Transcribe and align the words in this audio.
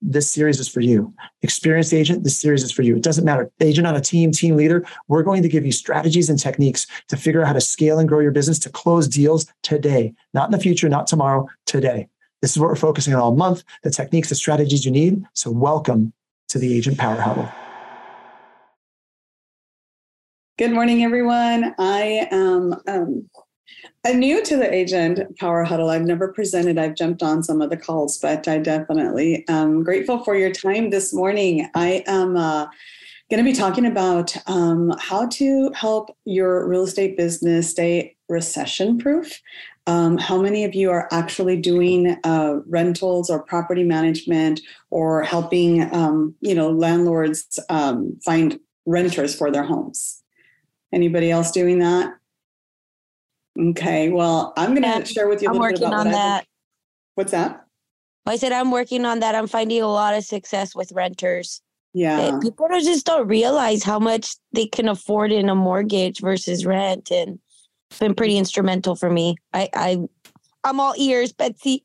this 0.00 0.30
series 0.30 0.60
is 0.60 0.68
for 0.68 0.80
you. 0.80 1.12
Experienced 1.42 1.92
agent, 1.92 2.24
this 2.24 2.40
series 2.40 2.62
is 2.62 2.70
for 2.70 2.82
you. 2.82 2.96
It 2.96 3.02
doesn't 3.02 3.24
matter. 3.24 3.50
Agent 3.60 3.86
on 3.86 3.96
a 3.96 4.00
team, 4.00 4.30
team 4.30 4.56
leader, 4.56 4.86
we're 5.08 5.22
going 5.22 5.42
to 5.42 5.48
give 5.48 5.66
you 5.66 5.72
strategies 5.72 6.30
and 6.30 6.38
techniques 6.38 6.86
to 7.08 7.16
figure 7.16 7.40
out 7.42 7.48
how 7.48 7.52
to 7.52 7.60
scale 7.60 7.98
and 7.98 8.08
grow 8.08 8.20
your 8.20 8.30
business 8.30 8.58
to 8.60 8.70
close 8.70 9.08
deals 9.08 9.46
today, 9.62 10.14
not 10.34 10.48
in 10.48 10.52
the 10.52 10.58
future, 10.58 10.88
not 10.88 11.06
tomorrow, 11.06 11.48
today. 11.66 12.08
This 12.40 12.52
is 12.52 12.58
what 12.58 12.68
we're 12.68 12.76
focusing 12.76 13.14
on 13.14 13.20
all 13.20 13.34
month 13.34 13.64
the 13.82 13.90
techniques, 13.90 14.28
the 14.28 14.36
strategies 14.36 14.84
you 14.84 14.92
need. 14.92 15.24
So, 15.32 15.50
welcome 15.50 16.12
to 16.48 16.58
the 16.58 16.76
Agent 16.76 16.96
Power 16.96 17.20
Huddle. 17.20 17.48
Good 20.56 20.72
morning, 20.72 21.04
everyone. 21.04 21.74
I 21.78 22.28
am 22.30 22.74
um, 22.86 23.28
I'm 24.04 24.20
new 24.20 24.42
to 24.44 24.56
the 24.56 24.72
agent 24.72 25.38
power 25.38 25.64
huddle. 25.64 25.90
I've 25.90 26.06
never 26.06 26.32
presented. 26.32 26.78
I've 26.78 26.94
jumped 26.94 27.22
on 27.22 27.42
some 27.42 27.60
of 27.60 27.70
the 27.70 27.76
calls, 27.76 28.16
but 28.18 28.46
I 28.48 28.58
definitely 28.58 29.44
am 29.48 29.82
grateful 29.82 30.24
for 30.24 30.36
your 30.36 30.52
time 30.52 30.90
this 30.90 31.12
morning. 31.12 31.68
I 31.74 32.04
am 32.06 32.36
uh, 32.36 32.66
going 33.30 33.44
to 33.44 33.50
be 33.50 33.52
talking 33.52 33.84
about 33.84 34.34
um, 34.46 34.94
how 34.98 35.26
to 35.28 35.70
help 35.74 36.16
your 36.24 36.66
real 36.66 36.84
estate 36.84 37.16
business 37.16 37.70
stay 37.70 38.16
recession 38.28 38.98
proof. 38.98 39.40
Um, 39.86 40.16
how 40.16 40.40
many 40.40 40.64
of 40.64 40.74
you 40.74 40.90
are 40.90 41.08
actually 41.10 41.56
doing 41.56 42.16
uh, 42.24 42.60
rentals 42.66 43.30
or 43.30 43.42
property 43.42 43.84
management 43.84 44.60
or 44.90 45.22
helping, 45.22 45.94
um, 45.94 46.34
you 46.40 46.54
know, 46.54 46.70
landlords 46.70 47.58
um, 47.68 48.18
find 48.24 48.60
renters 48.86 49.34
for 49.34 49.50
their 49.50 49.64
homes? 49.64 50.22
Anybody 50.92 51.30
else 51.30 51.50
doing 51.50 51.78
that? 51.80 52.14
Okay. 53.58 54.10
Well, 54.10 54.52
I'm 54.56 54.74
going 54.74 55.02
to 55.02 55.04
share 55.04 55.28
with 55.28 55.42
you 55.42 55.48
a 55.48 55.52
I'm 55.52 55.58
little 55.58 55.68
bit 55.68 55.80
working 55.80 55.88
about 55.88 56.00
on 56.00 56.06
what 56.06 56.12
that. 56.12 56.46
What's 57.14 57.32
that? 57.32 57.64
I 58.26 58.36
said 58.36 58.52
I'm 58.52 58.70
working 58.70 59.04
on 59.04 59.20
that. 59.20 59.34
I'm 59.34 59.46
finding 59.46 59.82
a 59.82 59.88
lot 59.88 60.14
of 60.14 60.22
success 60.24 60.74
with 60.74 60.92
renters. 60.92 61.62
Yeah. 61.94 62.20
Eh, 62.20 62.38
People 62.40 62.68
just 62.80 63.06
don't 63.06 63.26
realize 63.26 63.82
how 63.82 63.98
much 63.98 64.36
they 64.52 64.66
can 64.66 64.88
afford 64.88 65.32
in 65.32 65.48
a 65.48 65.54
mortgage 65.54 66.20
versus 66.20 66.66
rent, 66.66 67.10
and 67.10 67.38
it's 67.90 67.98
been 67.98 68.14
pretty 68.14 68.36
instrumental 68.36 68.94
for 68.94 69.10
me. 69.10 69.36
I, 69.54 69.68
I 69.74 69.98
I'm 70.68 70.80
all 70.80 70.92
ears, 70.98 71.32
Betsy. 71.32 71.82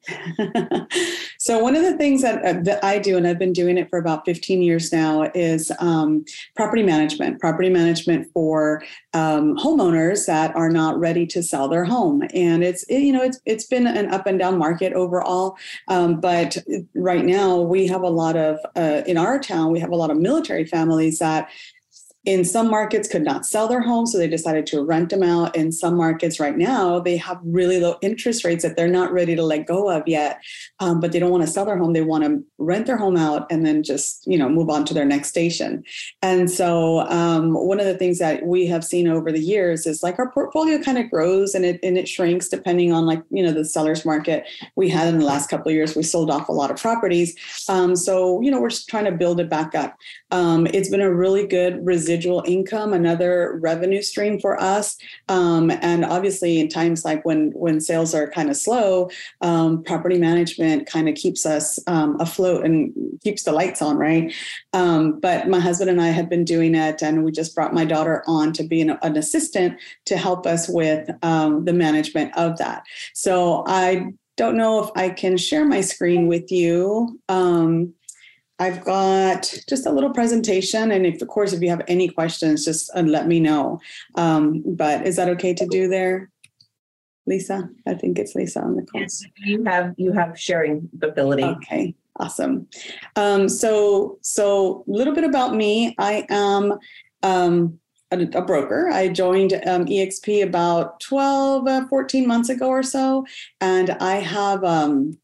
so 1.39 1.59
one 1.59 1.73
of 1.73 1.83
the 1.83 1.95
things 1.97 2.21
that, 2.21 2.43
uh, 2.43 2.59
that 2.63 2.83
I 2.83 2.99
do, 2.99 3.15
and 3.15 3.25
I've 3.25 3.39
been 3.39 3.53
doing 3.53 3.77
it 3.77 3.89
for 3.89 3.97
about 3.97 4.25
15 4.25 4.61
years 4.61 4.91
now, 4.91 5.31
is 5.33 5.71
um, 5.79 6.25
property 6.57 6.83
management. 6.83 7.39
Property 7.39 7.69
management 7.69 8.27
for 8.33 8.83
um, 9.13 9.55
homeowners 9.55 10.25
that 10.25 10.53
are 10.55 10.69
not 10.69 10.99
ready 10.99 11.25
to 11.27 11.41
sell 11.41 11.69
their 11.69 11.85
home, 11.85 12.23
and 12.33 12.63
it's 12.63 12.83
it, 12.83 12.99
you 12.99 13.13
know 13.13 13.21
it's 13.21 13.39
it's 13.45 13.65
been 13.65 13.87
an 13.87 14.11
up 14.11 14.27
and 14.27 14.39
down 14.39 14.57
market 14.57 14.91
overall. 14.93 15.55
Um, 15.87 16.19
but 16.19 16.57
right 16.95 17.23
now 17.23 17.61
we 17.61 17.87
have 17.87 18.01
a 18.01 18.09
lot 18.09 18.35
of 18.35 18.57
uh, 18.75 19.03
in 19.05 19.17
our 19.17 19.39
town 19.39 19.71
we 19.71 19.79
have 19.79 19.91
a 19.91 19.95
lot 19.95 20.11
of 20.11 20.17
military 20.17 20.65
families 20.65 21.19
that 21.19 21.49
in 22.25 22.45
some 22.45 22.69
markets 22.69 23.07
could 23.07 23.23
not 23.23 23.45
sell 23.45 23.67
their 23.67 23.81
homes 23.81 24.11
so 24.11 24.17
they 24.17 24.27
decided 24.27 24.65
to 24.67 24.83
rent 24.83 25.09
them 25.09 25.23
out. 25.23 25.55
In 25.55 25.71
some 25.71 25.97
markets 25.97 26.39
right 26.39 26.57
now 26.57 26.99
they 26.99 27.17
have 27.17 27.39
really 27.43 27.79
low 27.79 27.97
interest 28.01 28.43
rates 28.43 28.63
that 28.63 28.75
they're 28.75 28.87
not 28.87 29.11
ready 29.11 29.35
to 29.35 29.43
let 29.43 29.67
go 29.67 29.89
of 29.89 30.03
yet 30.07 30.39
um, 30.79 30.99
but 30.99 31.11
they 31.11 31.19
don't 31.19 31.31
want 31.31 31.43
to 31.43 31.49
sell 31.49 31.65
their 31.65 31.77
home. 31.77 31.93
They 31.93 32.01
want 32.01 32.23
to 32.23 32.43
rent 32.57 32.87
their 32.87 32.97
home 32.97 33.17
out 33.17 33.47
and 33.51 33.65
then 33.65 33.83
just 33.83 34.25
you 34.27 34.37
know 34.37 34.49
move 34.49 34.69
on 34.69 34.85
to 34.85 34.93
their 34.93 35.05
next 35.05 35.29
station. 35.29 35.83
And 36.21 36.49
so 36.49 37.01
um, 37.09 37.53
one 37.53 37.79
of 37.79 37.85
the 37.85 37.97
things 37.97 38.19
that 38.19 38.45
we 38.45 38.65
have 38.67 38.83
seen 38.83 39.07
over 39.07 39.31
the 39.31 39.39
years 39.39 39.85
is 39.85 40.03
like 40.03 40.19
our 40.19 40.31
portfolio 40.31 40.81
kind 40.81 40.97
of 40.97 41.09
grows 41.09 41.55
and 41.55 41.65
it 41.65 41.79
and 41.83 41.97
it 41.97 42.07
shrinks 42.07 42.49
depending 42.49 42.91
on 42.91 43.05
like 43.05 43.23
you 43.29 43.43
know 43.43 43.51
the 43.51 43.65
seller's 43.65 44.05
market. 44.05 44.45
We 44.75 44.89
had 44.89 45.07
in 45.07 45.19
the 45.19 45.25
last 45.25 45.49
couple 45.49 45.69
of 45.69 45.75
years 45.75 45.95
we 45.95 46.03
sold 46.03 46.29
off 46.29 46.49
a 46.49 46.53
lot 46.53 46.71
of 46.71 46.77
properties. 46.77 47.35
Um, 47.69 47.95
so 47.95 48.41
you 48.41 48.51
know 48.51 48.61
we're 48.61 48.69
trying 48.69 49.05
to 49.05 49.11
build 49.11 49.39
it 49.39 49.49
back 49.49 49.75
up. 49.75 49.95
Um, 50.31 50.67
it's 50.67 50.89
been 50.89 51.01
a 51.01 51.13
really 51.13 51.47
good 51.47 51.85
residual 52.13 52.43
income, 52.45 52.93
another 52.93 53.57
revenue 53.59 54.01
stream 54.01 54.39
for 54.39 54.61
us. 54.61 54.97
Um, 55.29 55.71
and 55.71 56.05
obviously, 56.05 56.59
in 56.59 56.67
times 56.67 57.03
like 57.03 57.25
when 57.25 57.51
when 57.55 57.81
sales 57.81 58.13
are 58.13 58.29
kind 58.29 58.49
of 58.49 58.55
slow, 58.55 59.09
um, 59.41 59.83
property 59.83 60.19
management 60.19 60.85
kind 60.85 61.09
of 61.09 61.15
keeps 61.15 61.45
us 61.45 61.79
um, 61.87 62.17
afloat 62.19 62.65
and 62.65 62.93
keeps 63.23 63.43
the 63.43 63.51
lights 63.51 63.81
on, 63.81 63.97
right? 63.97 64.31
Um, 64.73 65.19
but 65.19 65.47
my 65.47 65.59
husband 65.59 65.89
and 65.89 66.01
I 66.01 66.09
have 66.09 66.29
been 66.29 66.45
doing 66.45 66.75
it, 66.75 67.01
and 67.01 67.23
we 67.23 67.31
just 67.31 67.55
brought 67.55 67.73
my 67.73 67.85
daughter 67.85 68.23
on 68.27 68.53
to 68.53 68.63
be 68.63 68.81
an, 68.81 68.91
an 69.01 69.17
assistant 69.17 69.79
to 70.05 70.15
help 70.15 70.45
us 70.45 70.69
with 70.69 71.09
um, 71.23 71.65
the 71.65 71.73
management 71.73 72.37
of 72.37 72.57
that. 72.59 72.83
So 73.13 73.63
I 73.65 74.13
don't 74.37 74.57
know 74.57 74.83
if 74.83 74.89
I 74.95 75.09
can 75.09 75.37
share 75.37 75.65
my 75.65 75.81
screen 75.81 76.27
with 76.27 76.51
you. 76.51 77.19
Um, 77.29 77.93
I've 78.63 78.81
got 78.85 79.53
just 79.67 79.85
a 79.85 79.91
little 79.91 80.11
presentation, 80.11 80.91
and 80.91 81.05
if, 81.05 81.21
of 81.21 81.27
course, 81.27 81.51
if 81.51 81.61
you 81.61 81.69
have 81.69 81.81
any 81.89 82.07
questions, 82.07 82.63
just 82.63 82.89
uh, 82.95 83.01
let 83.01 83.27
me 83.27 83.41
know. 83.41 83.81
Um, 84.15 84.63
but 84.65 85.05
is 85.05 85.17
that 85.17 85.27
okay 85.35 85.53
to 85.55 85.67
do 85.67 85.89
there, 85.89 86.31
Lisa? 87.27 87.69
I 87.85 87.95
think 87.95 88.19
it's 88.19 88.35
Lisa 88.35 88.61
on 88.61 88.77
the 88.77 88.83
call. 88.83 89.01
Yes, 89.01 89.21
you 89.35 89.65
have 89.65 89.93
you 89.97 90.13
have 90.13 90.39
sharing 90.39 90.89
ability. 91.01 91.43
Okay, 91.43 91.93
awesome. 92.21 92.67
Um, 93.17 93.49
so, 93.49 94.17
so 94.21 94.85
a 94.87 94.91
little 94.91 95.13
bit 95.13 95.25
about 95.25 95.53
me. 95.53 95.93
I 95.97 96.25
am 96.29 96.79
um, 97.21 97.79
a, 98.11 98.21
a 98.21 98.45
broker. 98.45 98.89
I 98.89 99.09
joined 99.09 99.51
um, 99.67 99.87
EXP 99.87 100.41
about 100.41 101.01
12, 101.01 101.67
uh, 101.67 101.87
14 101.89 102.25
months 102.25 102.47
ago 102.47 102.69
or 102.69 102.83
so, 102.83 103.25
and 103.59 103.89
I 103.89 104.15
have. 104.15 104.63
Um, 104.63 105.17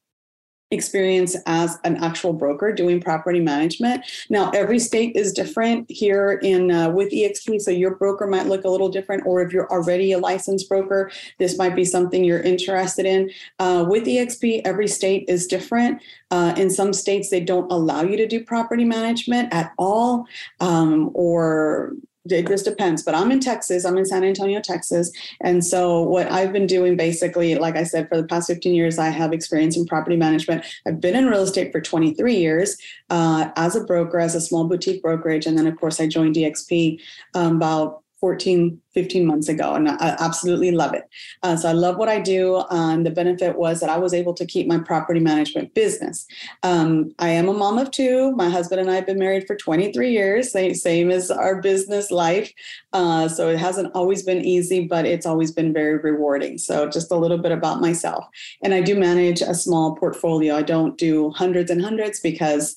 experience 0.71 1.35
as 1.47 1.79
an 1.83 1.97
actual 1.97 2.31
broker 2.31 2.71
doing 2.71 3.01
property 3.01 3.39
management. 3.39 4.05
Now, 4.29 4.51
every 4.51 4.77
state 4.77 5.15
is 5.15 5.33
different 5.33 5.89
here 5.89 6.39
in 6.43 6.71
uh, 6.71 6.89
with 6.91 7.11
EXP, 7.11 7.61
so 7.61 7.71
your 7.71 7.95
broker 7.95 8.27
might 8.27 8.45
look 8.45 8.65
a 8.65 8.69
little 8.69 8.89
different. 8.89 9.23
Or 9.25 9.41
if 9.41 9.51
you're 9.51 9.69
already 9.71 10.11
a 10.11 10.19
licensed 10.19 10.69
broker, 10.69 11.11
this 11.39 11.57
might 11.57 11.75
be 11.75 11.85
something 11.85 12.23
you're 12.23 12.41
interested 12.41 13.05
in. 13.05 13.31
Uh, 13.57 13.85
with 13.87 14.05
EXP, 14.05 14.61
every 14.63 14.87
state 14.87 15.25
is 15.27 15.47
different. 15.47 16.01
Uh, 16.29 16.53
in 16.55 16.69
some 16.69 16.93
states, 16.93 17.29
they 17.29 17.39
don't 17.39 17.71
allow 17.71 18.03
you 18.03 18.17
to 18.17 18.27
do 18.27 18.43
property 18.43 18.85
management 18.85 19.51
at 19.51 19.73
all, 19.77 20.27
um, 20.59 21.09
or 21.13 21.93
it 22.31 22.47
just 22.47 22.65
depends. 22.65 23.03
But 23.03 23.15
I'm 23.15 23.31
in 23.31 23.39
Texas. 23.39 23.85
I'm 23.85 23.97
in 23.97 24.05
San 24.05 24.23
Antonio, 24.23 24.61
Texas. 24.61 25.11
And 25.41 25.63
so 25.65 26.01
what 26.01 26.31
I've 26.31 26.53
been 26.53 26.67
doing 26.67 26.95
basically, 26.97 27.55
like 27.55 27.75
I 27.75 27.83
said, 27.83 28.09
for 28.09 28.17
the 28.17 28.27
past 28.27 28.47
15 28.47 28.73
years, 28.73 28.99
I 28.99 29.09
have 29.09 29.33
experience 29.33 29.77
in 29.77 29.85
property 29.85 30.15
management. 30.15 30.65
I've 30.85 31.01
been 31.01 31.15
in 31.15 31.27
real 31.27 31.43
estate 31.43 31.71
for 31.71 31.81
23 31.81 32.35
years 32.35 32.77
uh, 33.09 33.49
as 33.55 33.75
a 33.75 33.83
broker, 33.83 34.19
as 34.19 34.35
a 34.35 34.41
small 34.41 34.65
boutique 34.65 35.01
brokerage. 35.01 35.45
And 35.45 35.57
then, 35.57 35.67
of 35.67 35.77
course, 35.79 35.99
I 35.99 36.07
joined 36.07 36.35
EXP 36.35 36.99
um, 37.33 37.57
about 37.57 38.03
14, 38.19 38.81
15 38.93 39.25
months 39.25 39.47
ago, 39.47 39.73
and 39.75 39.87
I 39.87 40.15
absolutely 40.19 40.71
love 40.71 40.93
it. 40.93 41.03
Uh, 41.41 41.55
so 41.55 41.69
I 41.69 41.71
love 41.71 41.97
what 41.97 42.09
I 42.09 42.19
do. 42.19 42.63
And 42.69 43.05
the 43.05 43.11
benefit 43.11 43.57
was 43.57 43.79
that 43.79 43.89
I 43.89 43.97
was 43.97 44.13
able 44.13 44.33
to 44.33 44.45
keep 44.45 44.67
my 44.67 44.77
property 44.79 45.19
management 45.21 45.73
business. 45.73 46.25
Um, 46.63 47.13
I 47.19 47.29
am 47.29 47.47
a 47.47 47.53
mom 47.53 47.77
of 47.77 47.91
two. 47.91 48.31
My 48.33 48.49
husband 48.49 48.81
and 48.81 48.91
I 48.91 48.95
have 48.95 49.05
been 49.05 49.19
married 49.19 49.47
for 49.47 49.55
23 49.55 50.11
years, 50.11 50.51
same, 50.51 50.73
same 50.75 51.11
as 51.11 51.31
our 51.31 51.61
business 51.61 52.11
life. 52.11 52.51
Uh, 52.91 53.27
so 53.29 53.49
it 53.49 53.57
hasn't 53.57 53.95
always 53.95 54.23
been 54.23 54.43
easy, 54.43 54.85
but 54.85 55.05
it's 55.05 55.25
always 55.25 55.51
been 55.51 55.71
very 55.71 55.97
rewarding. 55.97 56.57
So 56.57 56.89
just 56.89 57.11
a 57.11 57.17
little 57.17 57.37
bit 57.37 57.53
about 57.53 57.79
myself. 57.79 58.25
And 58.63 58.73
I 58.73 58.81
do 58.81 58.99
manage 58.99 59.41
a 59.41 59.53
small 59.53 59.95
portfolio. 59.95 60.55
I 60.55 60.61
don't 60.63 60.97
do 60.97 61.29
hundreds 61.31 61.71
and 61.71 61.81
hundreds 61.81 62.19
because 62.19 62.75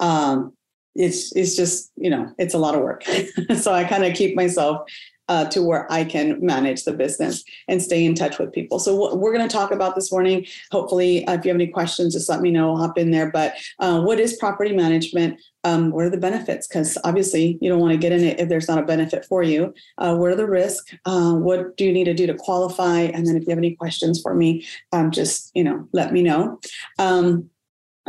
um, 0.00 0.52
it's 0.94 1.34
it's 1.34 1.56
just 1.56 1.92
you 1.96 2.10
know 2.10 2.32
it's 2.38 2.54
a 2.54 2.58
lot 2.58 2.74
of 2.74 2.82
work. 2.82 3.04
So 3.56 3.72
i 3.72 3.84
kind 3.84 4.04
of 4.04 4.14
keep 4.14 4.36
myself 4.36 4.88
uh, 5.28 5.46
to 5.46 5.62
where 5.62 5.90
i 5.90 6.04
can 6.04 6.38
manage 6.44 6.84
the 6.84 6.92
business 6.92 7.42
and 7.66 7.80
stay 7.80 8.04
in 8.04 8.14
touch 8.14 8.38
with 8.38 8.52
people. 8.52 8.78
So 8.78 8.94
what 8.94 9.18
we're 9.18 9.34
going 9.34 9.48
to 9.48 9.52
talk 9.52 9.70
about 9.70 9.94
this 9.94 10.12
morning. 10.12 10.46
Hopefully 10.70 11.26
uh, 11.26 11.34
if 11.34 11.44
you 11.44 11.50
have 11.50 11.56
any 11.56 11.68
questions 11.68 12.14
just 12.14 12.28
let 12.28 12.40
me 12.40 12.50
know. 12.50 12.70
I'll 12.70 12.78
hop 12.78 12.98
in 12.98 13.10
there. 13.10 13.30
But 13.30 13.54
uh, 13.78 14.02
what 14.02 14.20
is 14.20 14.36
property 14.36 14.72
management? 14.72 15.40
Um, 15.64 15.90
what 15.92 16.04
are 16.04 16.10
the 16.10 16.18
benefits? 16.18 16.66
Because 16.66 16.98
obviously 17.04 17.58
you 17.62 17.70
don't 17.70 17.80
want 17.80 17.92
to 17.92 17.98
get 17.98 18.12
in 18.12 18.22
it 18.22 18.38
if 18.38 18.50
there's 18.50 18.68
not 18.68 18.78
a 18.78 18.82
benefit 18.82 19.24
for 19.24 19.42
you. 19.42 19.72
Uh, 19.96 20.14
what 20.14 20.30
are 20.30 20.36
the 20.36 20.46
risks 20.46 20.94
uh, 21.06 21.32
what 21.32 21.76
do 21.76 21.84
you 21.84 21.92
need 21.92 22.04
to 22.04 22.14
do 22.14 22.26
to 22.26 22.34
qualify? 22.34 23.00
And 23.00 23.26
then 23.26 23.36
if 23.36 23.44
you 23.44 23.50
have 23.50 23.58
any 23.58 23.74
questions 23.76 24.20
for 24.20 24.34
me 24.34 24.66
um, 24.92 25.10
just 25.10 25.50
you 25.54 25.64
know 25.64 25.88
let 25.92 26.12
me 26.12 26.22
know. 26.22 26.60
Um, 26.98 27.50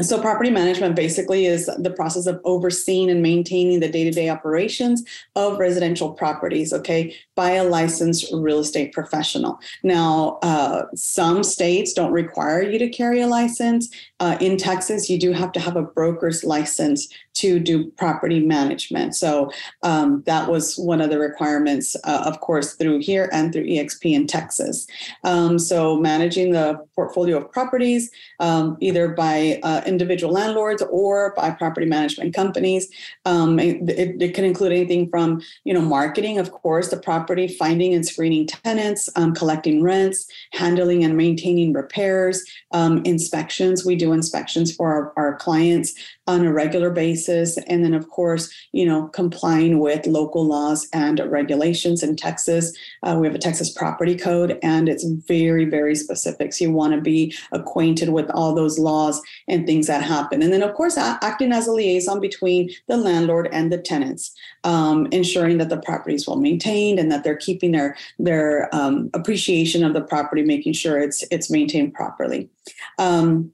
so, 0.02 0.20
property 0.20 0.50
management 0.50 0.96
basically 0.96 1.46
is 1.46 1.70
the 1.78 1.90
process 1.90 2.28
of 2.28 2.42
overseeing 2.44 3.10
and 3.10 3.22
maintaining 3.22 3.80
the 3.80 3.88
day 3.88 4.04
to 4.04 4.12
day 4.12 4.30
operations 4.30 5.04
of 5.38 5.58
residential 5.58 6.12
properties, 6.12 6.74
okay, 6.74 7.16
by 7.36 7.52
a 7.52 7.64
licensed 7.64 8.30
real 8.34 8.60
estate 8.60 8.92
professional. 8.92 9.58
Now, 9.84 10.40
uh, 10.42 10.84
some 10.96 11.44
states 11.44 11.94
don't 11.94 12.12
require 12.12 12.62
you 12.62 12.78
to 12.78 12.90
carry 12.90 13.22
a 13.22 13.28
license. 13.28 13.90
Uh, 14.20 14.38
in 14.42 14.58
Texas, 14.58 15.10
you 15.10 15.18
do 15.18 15.32
have 15.32 15.54
to 15.54 15.62
have 15.62 15.78
a 15.78 15.84
broker's 15.84 16.44
license 16.44 17.08
to 17.36 17.60
do 17.60 17.92
property 17.92 18.40
management. 18.40 19.16
So, 19.16 19.52
um, 19.84 20.24
that 20.26 20.50
was 20.50 20.78
one 20.78 21.02
of 21.02 21.10
the 21.10 21.20
requirements, 21.20 21.96
uh, 22.04 22.24
of 22.26 22.40
course, 22.40 22.74
through 22.74 23.00
here 23.00 23.30
and 23.32 23.54
through 23.54 23.66
EXP 23.66 24.14
in 24.14 24.28
Texas. 24.28 24.88
Um, 25.24 25.60
so, 25.60 25.98
managing 25.98 26.52
the 26.52 26.86
portfolio 26.96 27.38
of 27.38 27.52
properties, 27.52 28.12
um, 28.40 28.78
either 28.80 29.10
by 29.10 29.60
uh, 29.64 29.82
individual 29.86 30.34
landlords 30.34 30.82
or 30.90 31.34
by 31.36 31.52
property 31.52 31.86
management 31.86 32.34
companies. 32.34 32.90
Um, 33.26 33.60
it, 33.60 34.22
it, 34.22 34.34
can 34.34 34.44
include 34.44 34.72
anything 34.72 35.10
from, 35.10 35.42
you 35.64 35.74
know, 35.74 35.82
marketing, 35.82 36.38
of 36.38 36.52
course, 36.52 36.90
the 36.90 36.98
property, 36.98 37.48
finding 37.48 37.94
and 37.94 38.06
screening 38.06 38.48
tenants, 38.48 39.10
um, 39.16 39.34
collecting 39.34 39.82
rents, 39.82 40.28
handling 40.52 41.04
and 41.04 41.16
maintaining 41.16 41.74
repairs, 41.74 42.44
um, 42.72 43.02
inspections. 43.06 43.86
We 43.86 43.96
do 43.96 44.14
inspections 44.14 44.76
for 44.76 44.94
our, 44.94 45.14
our 45.16 45.36
clients 45.36 45.94
on 46.28 46.46
a 46.46 46.52
regular 46.52 46.90
basis. 46.90 47.58
And 47.68 47.84
then, 47.84 47.94
of 47.94 48.10
course, 48.10 48.52
you 48.72 48.86
know, 48.86 49.08
complying 49.08 49.80
with 49.80 50.08
local 50.08 50.46
laws 50.46 50.88
and 50.92 51.20
regulations 51.20 52.02
in 52.02 52.16
Texas. 52.16 52.76
Uh, 53.04 53.18
we 53.20 53.28
have 53.28 53.36
a 53.36 53.40
Texas 53.40 53.72
property 53.72 54.16
code 54.16 54.58
and 54.64 54.90
it's 54.90 55.04
very, 55.04 55.66
very 55.66 55.96
specific. 55.96 56.54
So 56.54 56.66
you 56.66 56.72
want 56.72 56.94
to 56.94 57.02
be 57.02 57.36
acquainted 57.52 58.10
with 58.10 58.30
all 58.32 58.56
those 58.56 58.80
laws 58.80 59.22
and 59.48 59.66
things 59.66 59.88
that 59.88 60.02
happen. 60.02 60.42
And 60.42 60.52
then, 60.52 60.64
of 60.64 60.74
course, 60.74 60.98
acting 60.98 61.52
as 61.52 61.68
a 61.68 61.72
liaison 61.72 62.20
between 62.20 62.72
the 62.88 62.98
landlord 62.98 63.50
and 63.52 63.72
the 63.72 63.78
tenants, 63.78 64.34
um, 64.64 65.08
ensuring 65.12 65.60
that 65.60 65.70
the 65.70 65.78
property 65.78 66.16
is 66.16 66.28
well 66.28 66.38
maintained 66.38 67.00
and 67.00 67.12
that 67.12 67.24
they're 67.24 67.36
keeping 67.36 67.72
their 67.72 67.96
their 68.18 68.74
um, 68.74 69.10
appreciation 69.14 69.84
of 69.84 69.94
the 69.94 70.02
property, 70.02 70.44
making 70.44 70.74
sure 70.74 71.00
it's 71.00 71.24
it's 71.30 71.52
maintained 71.52 71.94
properly. 71.94 72.50
Um, 72.98 73.52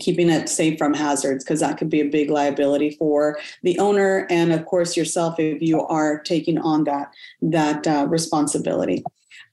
keeping 0.00 0.30
it 0.30 0.48
safe 0.48 0.78
from 0.78 0.94
hazards 0.94 1.44
because 1.44 1.60
that 1.60 1.78
could 1.78 1.90
be 1.90 2.00
a 2.00 2.08
big 2.08 2.30
liability 2.30 2.90
for 2.90 3.38
the 3.62 3.78
owner 3.78 4.26
and 4.30 4.52
of 4.52 4.64
course 4.66 4.96
yourself 4.96 5.38
if 5.38 5.60
you 5.62 5.80
are 5.82 6.20
taking 6.20 6.58
on 6.58 6.84
that 6.84 7.12
that 7.42 7.86
uh, 7.86 8.06
responsibility. 8.08 9.04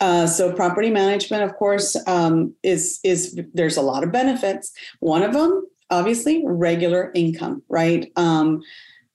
Uh, 0.01 0.27
so 0.27 0.51
property 0.51 0.89
management 0.89 1.43
of 1.43 1.55
course 1.55 1.95
um, 2.07 2.53
is 2.63 2.99
is 3.03 3.39
there's 3.53 3.77
a 3.77 3.81
lot 3.81 4.03
of 4.03 4.11
benefits. 4.11 4.71
One 4.99 5.23
of 5.23 5.33
them 5.33 5.65
obviously 5.89 6.43
regular 6.45 7.11
income 7.13 7.61
right? 7.69 8.11
Um, 8.15 8.61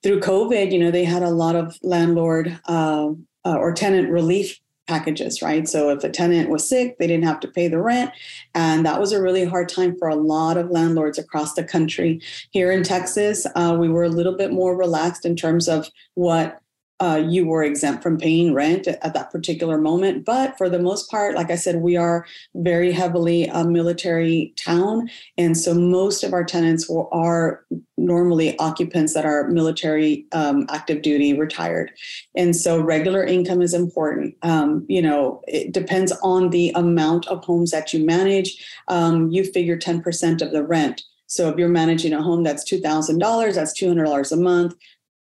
through 0.03 0.19
covid 0.19 0.71
you 0.71 0.79
know 0.79 0.91
they 0.91 1.03
had 1.03 1.23
a 1.23 1.29
lot 1.29 1.55
of 1.55 1.77
landlord 1.83 2.59
uh, 2.65 3.09
uh 3.45 3.55
or 3.55 3.71
tenant 3.73 4.09
relief 4.09 4.59
packages, 4.87 5.41
right? 5.41 5.67
So 5.67 5.89
if 5.89 6.03
a 6.03 6.09
tenant 6.09 6.49
was 6.49 6.67
sick, 6.67 6.97
they 6.97 7.07
didn't 7.07 7.25
have 7.25 7.39
to 7.41 7.47
pay 7.47 7.67
the 7.67 7.81
rent. 7.81 8.11
And 8.53 8.85
that 8.85 8.99
was 8.99 9.11
a 9.11 9.21
really 9.21 9.45
hard 9.45 9.69
time 9.69 9.95
for 9.97 10.07
a 10.07 10.15
lot 10.15 10.57
of 10.57 10.69
landlords 10.69 11.17
across 11.17 11.53
the 11.53 11.63
country. 11.63 12.21
Here 12.51 12.71
in 12.71 12.83
Texas, 12.83 13.45
uh, 13.55 13.77
we 13.79 13.89
were 13.89 14.03
a 14.03 14.09
little 14.09 14.35
bit 14.35 14.51
more 14.51 14.75
relaxed 14.75 15.25
in 15.25 15.35
terms 15.35 15.67
of 15.67 15.89
what 16.15 16.60
uh, 17.01 17.15
you 17.15 17.47
were 17.47 17.63
exempt 17.63 18.03
from 18.03 18.17
paying 18.17 18.53
rent 18.53 18.85
at 18.85 19.13
that 19.15 19.31
particular 19.31 19.79
moment. 19.79 20.23
But 20.23 20.55
for 20.55 20.69
the 20.69 20.77
most 20.77 21.09
part, 21.09 21.33
like 21.33 21.49
I 21.49 21.55
said, 21.55 21.77
we 21.77 21.97
are 21.97 22.27
very 22.53 22.91
heavily 22.91 23.47
a 23.47 23.65
military 23.65 24.53
town. 24.55 25.09
And 25.35 25.57
so 25.57 25.73
most 25.73 26.23
of 26.23 26.31
our 26.31 26.43
tenants 26.43 26.87
are 27.11 27.65
normally 27.97 28.57
occupants 28.59 29.15
that 29.15 29.25
are 29.25 29.49
military 29.49 30.27
um, 30.31 30.67
active 30.69 31.01
duty 31.01 31.33
retired. 31.33 31.91
And 32.35 32.55
so 32.55 32.79
regular 32.79 33.23
income 33.23 33.63
is 33.63 33.73
important. 33.73 34.35
Um, 34.43 34.85
you 34.87 35.01
know, 35.01 35.41
it 35.47 35.71
depends 35.71 36.13
on 36.21 36.51
the 36.51 36.71
amount 36.75 37.27
of 37.27 37.43
homes 37.43 37.71
that 37.71 37.93
you 37.93 38.05
manage. 38.05 38.63
Um, 38.89 39.31
you 39.31 39.43
figure 39.43 39.77
10% 39.77 40.41
of 40.43 40.51
the 40.51 40.63
rent. 40.63 41.01
So 41.25 41.49
if 41.49 41.57
you're 41.57 41.69
managing 41.69 42.13
a 42.13 42.21
home 42.21 42.43
that's 42.43 42.69
$2,000, 42.69 43.55
that's 43.55 43.81
$200 43.81 44.31
a 44.31 44.35
month 44.35 44.75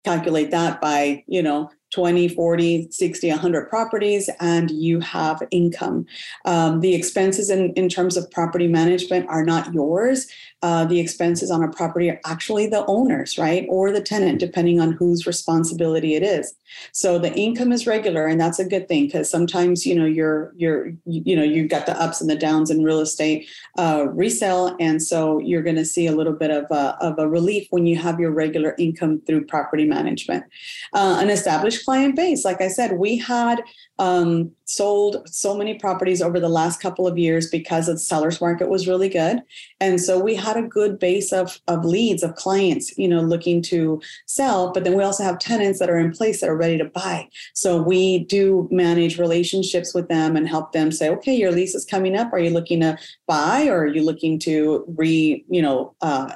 calculate 0.05 0.51
that 0.51 0.81
by, 0.81 1.25
you 1.27 1.43
know, 1.43 1.71
20, 1.93 2.29
40, 2.29 2.89
60, 2.91 3.29
100 3.31 3.69
properties, 3.69 4.31
and 4.41 4.71
you 4.71 5.01
have 5.01 5.43
income. 5.51 6.07
Um, 6.45 6.81
the 6.81 6.95
expenses 6.95 7.51
in, 7.51 7.73
in 7.75 7.89
terms 7.89 8.17
of 8.17 8.31
property 8.31 8.69
management 8.69 9.29
are 9.29 9.45
not 9.45 9.75
yours. 9.75 10.29
Uh, 10.63 10.85
the 10.85 11.01
expenses 11.01 11.51
on 11.51 11.65
a 11.65 11.71
property 11.71 12.11
are 12.11 12.21
actually 12.27 12.67
the 12.67 12.85
owner's, 12.87 13.39
right? 13.39 13.67
Or 13.71 13.91
the 13.91 14.03
tenant, 14.03 14.41
depending 14.41 14.79
on 14.79 14.93
whose 14.93 15.27
responsibility 15.27 16.15
it 16.15 16.23
is. 16.23 16.55
So 16.93 17.19
the 17.19 17.33
income 17.35 17.73
is 17.73 17.87
regular, 17.87 18.27
and 18.27 18.41
that's 18.41 18.59
a 18.59 18.69
good 18.69 18.87
thing 18.87 19.07
because 19.07 19.31
sometimes, 19.31 19.87
you 19.87 19.95
know, 19.95 20.05
you're, 20.05 20.53
you're, 20.57 20.93
you 21.07 21.35
know, 21.35 21.43
you've 21.43 21.71
got 21.71 21.87
the 21.87 21.99
ups 22.01 22.21
and 22.21 22.29
the 22.29 22.37
downs 22.37 22.71
in 22.71 22.85
real 22.85 23.01
estate 23.01 23.49
uh, 23.79 24.07
resale. 24.11 24.77
And 24.79 25.03
so 25.03 25.39
you're 25.39 25.63
going 25.63 25.77
to 25.77 25.85
see 25.85 26.07
a 26.07 26.13
little 26.13 26.35
bit 26.35 26.51
of 26.51 26.67
a, 26.71 26.97
of 27.01 27.19
a 27.19 27.29
relief 27.29 27.67
when 27.71 27.87
you 27.87 27.97
have 27.97 28.21
your 28.21 28.31
regular 28.31 28.75
income 28.79 29.23
through 29.27 29.47
property 29.47 29.85
management. 29.85 30.45
Uh, 30.93 31.19
an 31.21 31.31
established 31.31 31.85
client 31.85 32.17
base, 32.17 32.45
like 32.45 32.61
I 32.61 32.69
said, 32.69 32.99
we 32.99 33.17
had 33.17 33.63
um, 34.01 34.51
sold 34.65 35.29
so 35.29 35.55
many 35.55 35.75
properties 35.75 36.23
over 36.23 36.41
the 36.41 36.49
last 36.49 36.81
couple 36.81 37.07
of 37.07 37.19
years 37.19 37.51
because 37.51 37.87
the 37.87 37.99
seller's 37.99 38.41
market 38.41 38.71
was 38.71 38.89
really 38.89 39.11
good. 39.11 39.43
And 39.79 40.01
so 40.01 40.19
we 40.19 40.35
had 40.35 40.57
a 40.57 40.63
good 40.63 40.99
base 40.99 41.35
of, 41.35 41.61
of 41.69 41.85
leads 41.85 42.23
of 42.23 42.35
clients, 42.35 42.97
you 42.97 43.07
know, 43.07 43.21
looking 43.21 43.61
to 43.63 44.01
sell, 44.25 44.73
but 44.73 44.85
then 44.85 44.97
we 44.97 45.05
also 45.05 45.23
have 45.23 45.39
tenants 45.39 45.81
that 45.81 45.91
are 45.91 45.99
in 45.99 46.13
place 46.13 46.41
that 46.41 46.49
are 46.49 46.57
ready 46.57 46.79
to 46.79 46.87
buy. 46.87 47.29
So 47.53 47.83
we 47.83 48.21
do 48.21 48.69
manage 48.71 49.19
relationships 49.19 49.93
with 49.93 50.09
them 50.09 50.35
and 50.35 50.49
help 50.49 50.73
them 50.73 50.91
say, 50.93 51.11
okay, 51.11 51.37
your 51.37 51.53
lease 51.53 51.75
is 51.75 51.85
coming 51.85 52.17
up. 52.17 52.33
Are 52.33 52.39
you 52.39 52.51
looking 52.51 52.81
to 52.81 52.97
buy 53.27 53.67
or 53.67 53.83
are 53.83 53.87
you 53.87 54.03
looking 54.03 54.39
to 54.41 54.83
re, 54.97 55.45
you 55.51 55.61
know, 55.61 55.95
uh, 56.01 56.33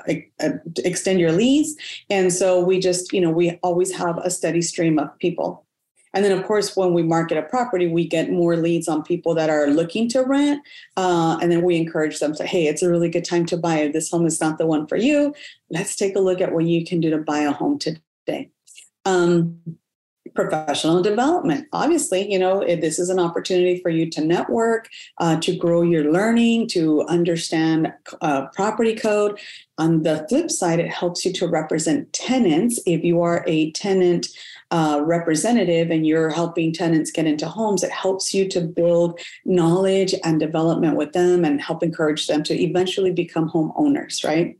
extend 0.84 1.18
your 1.18 1.32
lease? 1.32 1.74
And 2.10 2.30
so 2.30 2.62
we 2.62 2.78
just, 2.78 3.14
you 3.14 3.22
know, 3.22 3.30
we 3.30 3.52
always 3.62 3.90
have 3.96 4.18
a 4.18 4.30
steady 4.30 4.60
stream 4.60 4.98
of 4.98 5.18
people 5.18 5.63
and 6.14 6.24
then, 6.24 6.32
of 6.32 6.44
course, 6.44 6.76
when 6.76 6.94
we 6.94 7.02
market 7.02 7.36
a 7.36 7.42
property, 7.42 7.88
we 7.88 8.06
get 8.06 8.30
more 8.30 8.56
leads 8.56 8.88
on 8.88 9.02
people 9.02 9.34
that 9.34 9.50
are 9.50 9.66
looking 9.66 10.08
to 10.10 10.22
rent. 10.22 10.62
Uh, 10.96 11.36
and 11.42 11.50
then 11.50 11.62
we 11.62 11.76
encourage 11.76 12.20
them 12.20 12.34
to, 12.36 12.46
hey, 12.46 12.66
it's 12.66 12.82
a 12.82 12.88
really 12.88 13.10
good 13.10 13.24
time 13.24 13.44
to 13.46 13.56
buy. 13.56 13.88
This 13.88 14.10
home 14.10 14.24
is 14.24 14.40
not 14.40 14.58
the 14.58 14.66
one 14.66 14.86
for 14.86 14.96
you. 14.96 15.34
Let's 15.70 15.96
take 15.96 16.16
a 16.16 16.20
look 16.20 16.40
at 16.40 16.52
what 16.52 16.64
you 16.64 16.84
can 16.84 17.00
do 17.00 17.10
to 17.10 17.18
buy 17.18 17.40
a 17.40 17.52
home 17.52 17.78
today. 17.78 18.50
Um, 19.04 19.60
professional 20.34 21.02
development. 21.02 21.68
Obviously, 21.72 22.30
you 22.30 22.38
know, 22.38 22.60
this 22.60 22.98
is 22.98 23.08
an 23.08 23.18
opportunity 23.18 23.80
for 23.80 23.88
you 23.88 24.10
to 24.10 24.24
network, 24.24 24.88
uh, 25.18 25.38
to 25.40 25.54
grow 25.56 25.82
your 25.82 26.10
learning, 26.12 26.68
to 26.68 27.02
understand 27.02 27.92
uh, 28.20 28.46
property 28.46 28.94
code. 28.94 29.38
On 29.78 30.02
the 30.02 30.26
flip 30.28 30.50
side, 30.50 30.80
it 30.80 30.88
helps 30.88 31.24
you 31.24 31.32
to 31.34 31.46
represent 31.46 32.12
tenants. 32.12 32.80
If 32.86 33.04
you 33.04 33.22
are 33.22 33.44
a 33.46 33.70
tenant 33.72 34.28
uh, 34.74 35.00
representative 35.04 35.92
and 35.92 36.04
you're 36.04 36.30
helping 36.30 36.72
tenants 36.72 37.12
get 37.12 37.28
into 37.28 37.46
homes, 37.46 37.84
it 37.84 37.92
helps 37.92 38.34
you 38.34 38.48
to 38.48 38.60
build 38.60 39.20
knowledge 39.44 40.16
and 40.24 40.40
development 40.40 40.96
with 40.96 41.12
them 41.12 41.44
and 41.44 41.62
help 41.62 41.84
encourage 41.84 42.26
them 42.26 42.42
to 42.42 42.60
eventually 42.60 43.12
become 43.12 43.48
homeowners, 43.48 44.24
right? 44.24 44.58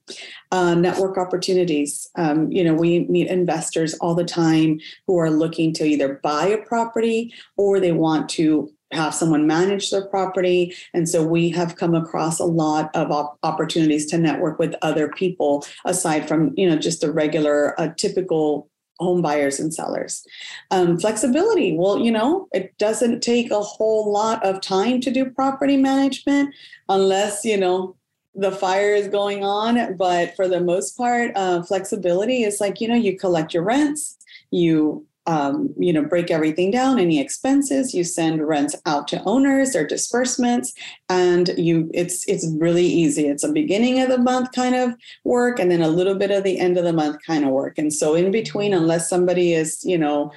Uh, 0.53 0.77
network 0.77 1.19
opportunities. 1.19 2.09
Um, 2.15 2.49
you 2.53 2.63
know, 2.63 2.75
we 2.75 3.01
meet 3.07 3.27
investors 3.27 3.95
all 3.95 4.15
the 4.15 4.25
time 4.25 4.79
who 5.09 5.19
are 5.19 5.31
looking 5.31 5.73
to 5.75 5.85
either 5.85 6.21
buy 6.23 6.47
a 6.47 6.59
property 6.59 7.35
or 7.57 7.81
they 7.81 7.91
want 7.91 8.29
to 8.31 8.71
have 8.93 9.17
someone 9.17 9.49
manage 9.49 9.91
their 9.91 10.07
property. 10.07 10.77
And 10.93 11.09
so 11.09 11.27
we 11.27 11.51
have 11.51 11.75
come 11.75 11.97
across 11.97 12.39
a 12.39 12.45
lot 12.45 12.95
of 12.95 13.11
op- 13.11 13.37
opportunities 13.43 14.07
to 14.07 14.19
network 14.19 14.61
with 14.61 14.77
other 14.81 15.09
people 15.09 15.67
aside 15.85 16.29
from, 16.29 16.55
you 16.57 16.71
know, 16.71 16.77
just 16.77 17.01
the 17.01 17.11
regular, 17.11 17.75
uh, 17.81 17.89
typical 17.97 18.71
home 18.99 19.23
buyers 19.23 19.59
and 19.59 19.75
sellers. 19.75 20.27
Um, 20.71 20.99
flexibility. 20.99 21.77
Well, 21.77 21.99
you 21.99 22.11
know, 22.11 22.49
it 22.53 22.77
doesn't 22.79 23.23
take 23.23 23.51
a 23.51 23.61
whole 23.61 24.13
lot 24.13 24.45
of 24.45 24.61
time 24.61 25.01
to 25.03 25.11
do 25.11 25.31
property 25.31 25.77
management 25.77 26.55
unless, 26.89 27.45
you 27.45 27.57
know, 27.57 27.97
the 28.35 28.53
fire 28.53 28.95
is 28.95 29.09
going 29.09 29.45
on. 29.45 29.97
But 29.97 30.35
for 30.37 30.49
the 30.49 30.61
most 30.61 30.97
part, 30.97 31.33
uh, 31.35 31.63
flexibility 31.63 32.43
is 32.45 32.61
like, 32.61 32.81
you 32.81 32.89
know, 32.89 32.95
you 32.95 33.17
collect 33.19 33.55
your 33.55 33.65
rents, 33.65 34.17
you 34.51 35.07
um, 35.27 35.73
you 35.79 35.93
know, 35.93 36.03
break 36.03 36.31
everything 36.31 36.71
down, 36.71 36.99
any 36.99 37.19
expenses, 37.21 37.95
you 37.95 38.05
send 38.05 38.47
rents 38.47 38.77
out 38.85 39.09
to 39.09 39.23
owners 39.25 39.75
or 39.75 39.87
disbursements, 39.87 40.75
and 41.09 41.51
you 41.57 41.91
it's 41.95 42.27
it's 42.29 42.47
really 42.59 42.87
easy. 42.87 43.27
It's 43.27 43.45
a 43.45 43.53
beginning 43.53 44.01
of 44.01 44.09
the 44.09 44.19
month 44.19 44.53
kind 44.53 44.75
of 44.75 44.95
work 45.25 45.59
and 45.59 45.71
then 45.71 45.83
a 45.83 45.89
little 45.89 46.15
bit 46.15 46.31
of 46.31 46.45
the 46.45 46.59
end 46.59 46.77
of 46.77 46.85
the 46.85 46.93
month 46.93 47.19
kind 47.27 47.45
of 47.45 47.51
work. 47.51 47.79
And 47.79 47.93
so 47.93 48.15
in 48.15 48.31
between, 48.31 48.75
unless 48.75 49.09
somebody 49.09 49.55
is, 49.55 49.83
you 49.85 49.97
know, 49.97 50.33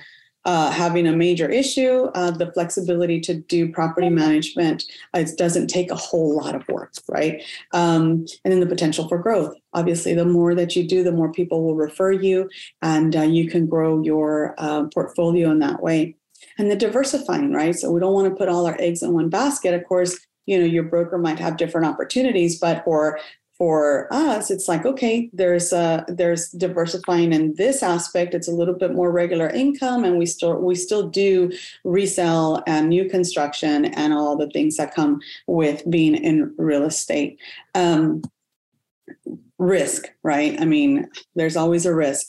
uh, 0.47 0.71
having 0.71 1.05
a 1.05 1.15
major 1.15 1.49
issue, 1.49 2.05
uh, 2.15 2.31
the 2.31 2.49
flexibility 2.53 3.19
to 3.19 3.33
do 3.33 3.69
property 3.69 4.07
management 4.07 4.85
uh, 5.13 5.23
doesn't 5.35 5.67
take 5.67 5.91
a 5.91 5.95
whole 5.95 6.37
lot 6.37 6.55
of 6.55 6.65
work, 6.69 6.93
right? 7.09 7.43
Um, 7.73 8.25
and 8.45 8.53
then 8.53 8.61
the 8.61 8.65
potential 8.65 9.09
for 9.09 9.17
growth. 9.17 9.53
Obviously, 9.73 10.13
the 10.13 10.23
more 10.23 10.55
that 10.55 10.73
you 10.73 10.87
do, 10.87 11.03
the 11.03 11.11
more 11.11 11.33
people 11.33 11.63
will 11.63 11.75
refer 11.75 12.13
you, 12.13 12.49
and 12.81 13.13
uh, 13.13 13.23
you 13.23 13.49
can 13.49 13.67
grow 13.67 14.01
your 14.01 14.55
uh, 14.57 14.85
portfolio 14.93 15.51
in 15.51 15.59
that 15.59 15.83
way. 15.83 16.15
And 16.57 16.71
the 16.71 16.77
diversifying, 16.77 17.51
right? 17.51 17.75
So 17.75 17.91
we 17.91 17.99
don't 17.99 18.13
want 18.13 18.29
to 18.29 18.35
put 18.35 18.47
all 18.47 18.65
our 18.65 18.79
eggs 18.79 19.03
in 19.03 19.11
one 19.11 19.29
basket. 19.29 19.73
Of 19.73 19.83
course, 19.85 20.17
you 20.45 20.57
know 20.57 20.65
your 20.65 20.83
broker 20.83 21.17
might 21.17 21.39
have 21.39 21.57
different 21.57 21.87
opportunities, 21.87 22.57
but 22.57 22.85
for 22.85 23.19
for 23.57 24.07
us 24.11 24.51
it's 24.51 24.67
like 24.67 24.85
okay 24.85 25.29
there's 25.33 25.73
uh 25.73 26.03
there's 26.07 26.49
diversifying 26.51 27.33
in 27.33 27.53
this 27.55 27.83
aspect. 27.83 28.33
It's 28.33 28.47
a 28.47 28.51
little 28.51 28.73
bit 28.73 28.93
more 28.93 29.11
regular 29.11 29.49
income 29.49 30.03
and 30.03 30.17
we 30.17 30.25
still 30.25 30.55
we 30.61 30.75
still 30.75 31.07
do 31.07 31.51
resell 31.83 32.63
and 32.67 32.89
new 32.89 33.09
construction 33.09 33.85
and 33.85 34.13
all 34.13 34.37
the 34.37 34.49
things 34.49 34.77
that 34.77 34.93
come 34.93 35.21
with 35.47 35.89
being 35.89 36.15
in 36.15 36.53
real 36.57 36.83
estate. 36.83 37.39
Um 37.75 38.21
risk 39.57 40.05
right? 40.23 40.59
I 40.61 40.65
mean 40.65 41.09
there's 41.35 41.57
always 41.57 41.85
a 41.85 41.93
risk 41.93 42.27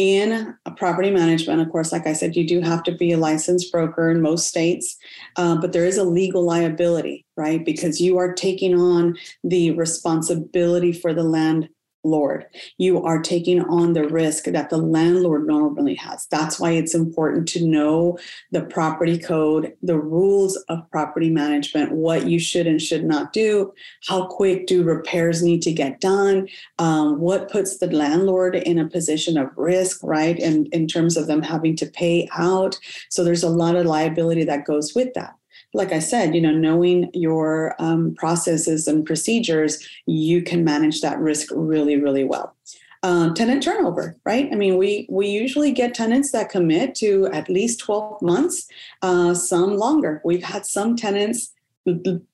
in 0.00 0.56
property 0.78 1.10
management, 1.10 1.60
of 1.60 1.68
course, 1.68 1.92
like 1.92 2.06
I 2.06 2.14
said, 2.14 2.34
you 2.34 2.48
do 2.48 2.62
have 2.62 2.82
to 2.84 2.92
be 2.92 3.12
a 3.12 3.18
licensed 3.18 3.70
broker 3.70 4.10
in 4.10 4.22
most 4.22 4.46
states, 4.46 4.96
uh, 5.36 5.56
but 5.60 5.74
there 5.74 5.84
is 5.84 5.98
a 5.98 6.04
legal 6.04 6.42
liability, 6.42 7.26
right? 7.36 7.62
Because 7.62 8.00
you 8.00 8.16
are 8.16 8.32
taking 8.32 8.74
on 8.80 9.18
the 9.44 9.72
responsibility 9.72 10.92
for 10.92 11.12
the 11.12 11.22
land 11.22 11.68
landlord. 12.02 12.46
You 12.78 13.02
are 13.02 13.20
taking 13.20 13.62
on 13.62 13.92
the 13.92 14.08
risk 14.08 14.44
that 14.44 14.70
the 14.70 14.78
landlord 14.78 15.46
normally 15.46 15.94
has. 15.96 16.26
That's 16.30 16.58
why 16.58 16.72
it's 16.72 16.94
important 16.94 17.48
to 17.48 17.64
know 17.64 18.18
the 18.52 18.62
property 18.62 19.18
code, 19.18 19.74
the 19.82 19.98
rules 19.98 20.56
of 20.68 20.90
property 20.90 21.30
management, 21.30 21.92
what 21.92 22.26
you 22.26 22.38
should 22.38 22.66
and 22.66 22.80
should 22.80 23.04
not 23.04 23.32
do, 23.32 23.72
how 24.06 24.26
quick 24.26 24.66
do 24.66 24.82
repairs 24.82 25.42
need 25.42 25.62
to 25.62 25.72
get 25.72 26.00
done, 26.00 26.48
um, 26.78 27.20
what 27.20 27.50
puts 27.50 27.78
the 27.78 27.90
landlord 27.90 28.56
in 28.56 28.78
a 28.78 28.88
position 28.88 29.36
of 29.36 29.50
risk, 29.56 30.00
right? 30.02 30.38
And 30.38 30.68
in 30.68 30.86
terms 30.86 31.16
of 31.16 31.26
them 31.26 31.42
having 31.42 31.76
to 31.76 31.86
pay 31.86 32.28
out. 32.36 32.78
So 33.08 33.24
there's 33.24 33.42
a 33.42 33.48
lot 33.48 33.76
of 33.76 33.86
liability 33.86 34.44
that 34.44 34.64
goes 34.64 34.94
with 34.94 35.12
that 35.14 35.34
like 35.72 35.92
I 35.92 35.98
said, 35.98 36.34
you 36.34 36.40
know, 36.40 36.52
knowing 36.52 37.10
your 37.14 37.74
um, 37.78 38.14
processes 38.14 38.88
and 38.88 39.06
procedures, 39.06 39.86
you 40.06 40.42
can 40.42 40.64
manage 40.64 41.00
that 41.00 41.18
risk 41.18 41.48
really, 41.52 41.96
really 41.96 42.24
well. 42.24 42.54
Uh, 43.02 43.32
tenant 43.32 43.62
turnover, 43.62 44.16
right? 44.26 44.48
I 44.52 44.56
mean, 44.56 44.76
we 44.76 45.06
we 45.08 45.28
usually 45.28 45.72
get 45.72 45.94
tenants 45.94 46.32
that 46.32 46.50
commit 46.50 46.94
to 46.96 47.28
at 47.32 47.48
least 47.48 47.80
twelve 47.80 48.20
months, 48.20 48.68
uh, 49.00 49.32
some 49.32 49.78
longer. 49.78 50.20
We've 50.22 50.42
had 50.42 50.66
some 50.66 50.96
tenants. 50.96 51.52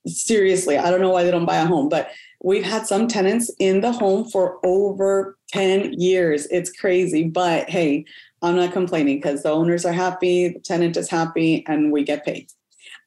Seriously, 0.07 0.77
I 0.77 0.91
don't 0.91 1.01
know 1.01 1.11
why 1.11 1.23
they 1.23 1.31
don't 1.31 1.47
buy 1.47 1.59
a 1.59 1.67
home, 1.67 1.89
but 1.89 2.11
we've 2.43 2.65
had 2.65 2.85
some 2.85 3.07
tenants 3.07 3.49
in 3.61 3.81
the 3.81 3.93
home 3.93 4.29
for 4.29 4.59
over 4.65 5.39
10 5.53 5.95
years. 5.95 6.47
It's 6.51 6.71
crazy, 6.71 7.25
but 7.25 7.71
hey, 7.71 8.05
I'm 8.43 8.57
not 8.57 8.73
complaining 8.73 9.19
because 9.19 9.43
the 9.43 9.51
owners 9.51 9.85
are 9.85 9.93
happy, 9.93 10.49
the 10.49 10.61
tenant 10.61 10.97
is 10.97 11.09
happy, 11.09 11.65
and 11.67 11.93
we 11.93 12.05
get 12.05 12.25
paid. 12.25 12.51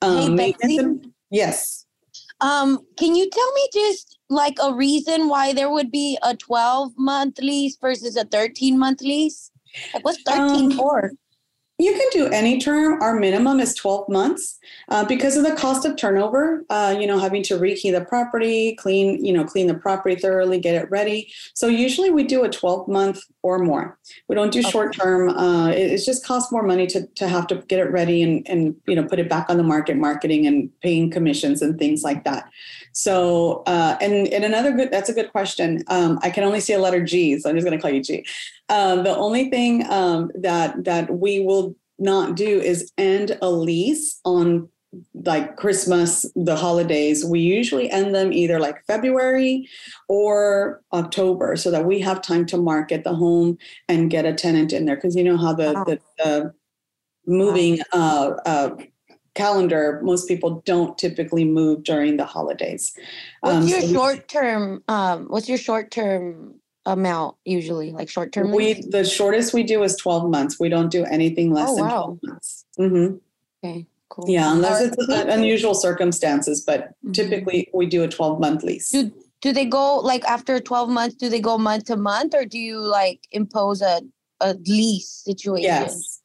Um, 0.01 0.37
hey, 0.37 0.55
Betsy, 0.59 1.11
yes. 1.29 1.85
Um, 2.41 2.85
can 2.97 3.15
you 3.15 3.29
tell 3.29 3.53
me 3.53 3.69
just 3.73 4.17
like 4.29 4.57
a 4.63 4.73
reason 4.73 5.27
why 5.27 5.53
there 5.53 5.69
would 5.69 5.91
be 5.91 6.17
a 6.23 6.35
12 6.35 6.93
month 6.97 7.39
lease 7.39 7.77
versus 7.81 8.15
a 8.15 8.23
13 8.25 8.79
month 8.79 9.01
lease? 9.01 9.51
Like 9.93 10.05
what's 10.05 10.21
13 10.23 10.71
um, 10.71 10.71
for? 10.71 11.11
You 11.79 11.93
can 11.93 12.07
do 12.11 12.27
any 12.33 12.59
term. 12.59 13.01
Our 13.01 13.17
minimum 13.17 13.61
is 13.61 13.73
12 13.73 14.09
months 14.09 14.59
uh, 14.89 15.05
because 15.05 15.37
of 15.37 15.45
the 15.45 15.55
cost 15.55 15.85
of 15.85 15.95
turnover. 15.95 16.65
Uh, 16.69 16.95
you 16.99 17.07
know, 17.07 17.17
having 17.17 17.41
to 17.43 17.57
rekey 17.57 17.89
the 17.91 18.03
property, 18.03 18.75
clean, 18.75 19.23
you 19.23 19.31
know, 19.31 19.45
clean 19.45 19.67
the 19.67 19.75
property 19.75 20.17
thoroughly, 20.17 20.59
get 20.59 20.75
it 20.75 20.91
ready. 20.91 21.31
So 21.53 21.67
usually 21.67 22.09
we 22.09 22.25
do 22.25 22.43
a 22.43 22.49
12 22.49 22.89
month 22.89 23.21
or 23.41 23.59
more. 23.59 23.97
We 24.27 24.35
don't 24.35 24.51
do 24.51 24.59
okay. 24.59 24.69
short 24.69 24.93
term. 24.93 25.29
Uh, 25.29 25.69
it, 25.69 25.91
it, 25.91 26.05
just 26.05 26.25
costs 26.25 26.51
more 26.51 26.63
money 26.63 26.87
to 26.87 27.07
to 27.07 27.27
have 27.27 27.47
to 27.47 27.55
get 27.67 27.79
it 27.79 27.91
ready 27.91 28.21
and 28.21 28.47
and 28.47 28.75
you 28.87 28.95
know 28.95 29.03
put 29.03 29.19
it 29.19 29.29
back 29.29 29.49
on 29.49 29.57
the 29.57 29.63
market, 29.63 29.97
marketing 29.97 30.45
and 30.45 30.69
paying 30.81 31.09
commissions 31.09 31.61
and 31.61 31.79
things 31.79 32.03
like 32.03 32.23
that. 32.25 32.49
So 32.91 33.63
uh, 33.65 33.97
and 34.01 34.27
and 34.27 34.43
another 34.43 34.71
good 34.71 34.91
that's 34.91 35.09
a 35.09 35.13
good 35.13 35.31
question. 35.31 35.83
Um, 35.87 36.19
I 36.21 36.29
can 36.29 36.43
only 36.43 36.59
see 36.59 36.73
a 36.73 36.79
letter 36.79 37.03
G, 37.03 37.39
so 37.39 37.49
I'm 37.49 37.55
just 37.55 37.65
going 37.65 37.77
to 37.77 37.81
call 37.81 37.91
you 37.91 38.03
G. 38.03 38.25
Um, 38.67 39.03
the 39.03 39.15
only 39.15 39.49
thing 39.49 39.89
um, 39.89 40.31
that 40.35 40.83
that 40.83 41.09
we 41.09 41.39
will 41.39 41.75
not 41.97 42.35
do 42.35 42.61
is 42.61 42.91
end 42.97 43.37
a 43.41 43.49
lease 43.49 44.19
on 44.25 44.69
like 45.13 45.55
Christmas, 45.55 46.25
the 46.35 46.55
holidays. 46.55 47.23
We 47.23 47.39
usually 47.39 47.89
end 47.91 48.15
them 48.15 48.33
either 48.33 48.59
like 48.59 48.83
February 48.85 49.67
or 50.07 50.81
October, 50.93 51.55
so 51.55 51.71
that 51.71 51.85
we 51.85 51.99
have 51.99 52.21
time 52.21 52.45
to 52.47 52.57
market 52.57 53.03
the 53.03 53.13
home 53.13 53.57
and 53.87 54.09
get 54.09 54.25
a 54.25 54.33
tenant 54.33 54.73
in 54.73 54.85
there. 54.85 54.95
Because 54.95 55.15
you 55.15 55.23
know 55.23 55.37
how 55.37 55.53
the 55.53 55.73
wow. 55.73 55.83
the, 55.83 55.99
the, 56.17 56.53
moving 57.25 57.79
uh, 57.93 58.31
uh, 58.45 58.75
calendar, 59.35 60.01
most 60.03 60.27
people 60.27 60.61
don't 60.65 60.97
typically 60.97 61.45
move 61.45 61.83
during 61.83 62.17
the 62.17 62.25
holidays. 62.25 62.93
What's 63.41 63.57
um, 63.57 63.67
your 63.67 63.81
so 63.81 63.93
short 63.93 64.27
term? 64.27 64.83
Um, 64.87 65.27
what's 65.27 65.47
your 65.47 65.57
short 65.57 65.91
term 65.91 66.55
amount 66.85 67.35
usually, 67.45 67.91
like 67.91 68.09
short 68.09 68.33
term? 68.33 68.51
We 68.51 68.81
the 68.81 69.05
shortest 69.05 69.53
we 69.53 69.63
do 69.63 69.83
is 69.83 69.95
twelve 69.95 70.29
months. 70.29 70.59
We 70.59 70.69
don't 70.69 70.89
do 70.89 71.05
anything 71.05 71.53
less 71.53 71.69
oh, 71.69 71.75
than 71.75 71.85
wow. 71.85 71.89
twelve 71.89 72.19
months. 72.23 72.65
Mm-hmm. 72.79 73.15
Okay, 73.63 73.85
cool. 74.09 74.25
Yeah, 74.27 74.51
unless 74.51 74.81
it's 74.81 74.97
unusual 75.07 75.73
circumstances, 75.73 76.61
but 76.61 76.81
mm-hmm. 76.81 77.11
typically 77.11 77.69
we 77.73 77.85
do 77.85 78.03
a 78.03 78.07
twelve 78.07 78.39
month 78.39 78.63
lease. 78.63 78.89
Do, 78.91 79.11
do 79.41 79.53
they 79.53 79.65
go 79.65 79.97
like 79.97 80.25
after 80.25 80.59
12 80.59 80.89
months 80.89 81.15
do 81.15 81.29
they 81.29 81.39
go 81.39 81.57
month 81.57 81.85
to 81.85 81.95
month 81.95 82.33
or 82.33 82.45
do 82.45 82.59
you 82.59 82.79
like 82.79 83.21
impose 83.31 83.81
a, 83.81 84.01
a 84.41 84.53
lease 84.65 85.21
situation 85.25 85.63
yes 85.63 86.18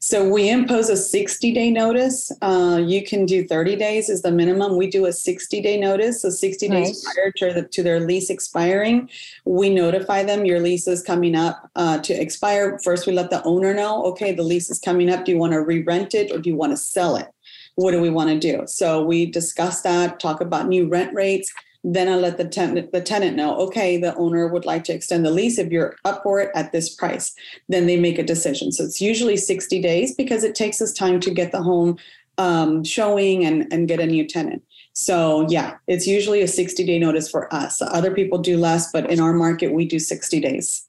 so 0.00 0.28
we 0.28 0.48
impose 0.48 0.88
a 0.88 0.96
60 0.96 1.52
day 1.52 1.70
notice. 1.70 2.32
Uh, 2.40 2.82
you 2.84 3.04
can 3.04 3.26
do 3.26 3.46
30 3.46 3.76
days 3.76 4.08
is 4.08 4.22
the 4.22 4.32
minimum. 4.32 4.76
We 4.76 4.88
do 4.88 5.06
a 5.06 5.12
60 5.12 5.60
day 5.60 5.78
notice. 5.78 6.22
So 6.22 6.30
60 6.30 6.68
nice. 6.68 6.86
days 6.86 7.06
prior 7.14 7.32
to, 7.32 7.60
the, 7.60 7.68
to 7.68 7.82
their 7.82 8.00
lease 8.00 8.30
expiring, 8.30 9.08
we 9.44 9.70
notify 9.70 10.22
them 10.22 10.44
your 10.44 10.60
lease 10.60 10.88
is 10.88 11.02
coming 11.02 11.34
up 11.34 11.70
uh, 11.76 11.98
to 11.98 12.14
expire. 12.14 12.78
First, 12.82 13.06
we 13.06 13.12
let 13.12 13.30
the 13.30 13.42
owner 13.44 13.74
know, 13.74 14.04
okay, 14.06 14.32
the 14.32 14.42
lease 14.42 14.70
is 14.70 14.78
coming 14.78 15.10
up. 15.10 15.24
Do 15.24 15.32
you 15.32 15.38
want 15.38 15.52
to 15.52 15.62
re-rent 15.62 16.14
it 16.14 16.32
or 16.32 16.38
do 16.38 16.50
you 16.50 16.56
want 16.56 16.72
to 16.72 16.76
sell 16.76 17.16
it? 17.16 17.28
What 17.74 17.92
do 17.92 18.00
we 18.00 18.10
want 18.10 18.30
to 18.30 18.38
do? 18.38 18.64
So 18.66 19.04
we 19.04 19.26
discuss 19.26 19.82
that, 19.82 20.18
talk 20.18 20.40
about 20.40 20.68
new 20.68 20.88
rent 20.88 21.14
rates 21.14 21.52
then 21.94 22.08
I 22.08 22.16
let 22.16 22.36
the 22.36 22.44
tenant 22.44 22.92
the 22.92 23.00
tenant 23.00 23.36
know, 23.36 23.56
okay, 23.56 23.96
the 23.96 24.14
owner 24.16 24.48
would 24.48 24.64
like 24.64 24.84
to 24.84 24.92
extend 24.92 25.24
the 25.24 25.30
lease 25.30 25.58
if 25.58 25.70
you're 25.70 25.96
up 26.04 26.22
for 26.22 26.40
it 26.40 26.50
at 26.54 26.72
this 26.72 26.94
price. 26.94 27.34
Then 27.68 27.86
they 27.86 27.98
make 27.98 28.18
a 28.18 28.22
decision. 28.22 28.72
So 28.72 28.84
it's 28.84 29.00
usually 29.00 29.36
60 29.36 29.80
days 29.80 30.14
because 30.14 30.44
it 30.44 30.54
takes 30.54 30.82
us 30.82 30.92
time 30.92 31.20
to 31.20 31.30
get 31.30 31.52
the 31.52 31.62
home 31.62 31.96
um, 32.36 32.84
showing 32.84 33.44
and, 33.44 33.72
and 33.72 33.88
get 33.88 34.00
a 34.00 34.06
new 34.06 34.26
tenant. 34.26 34.62
So 34.92 35.46
yeah, 35.48 35.76
it's 35.86 36.06
usually 36.06 36.42
a 36.42 36.48
60 36.48 36.84
day 36.84 36.98
notice 36.98 37.30
for 37.30 37.52
us. 37.54 37.80
Other 37.80 38.12
people 38.12 38.38
do 38.38 38.58
less, 38.58 38.90
but 38.92 39.10
in 39.10 39.20
our 39.20 39.32
market, 39.32 39.72
we 39.72 39.86
do 39.86 39.98
60 39.98 40.40
days. 40.40 40.86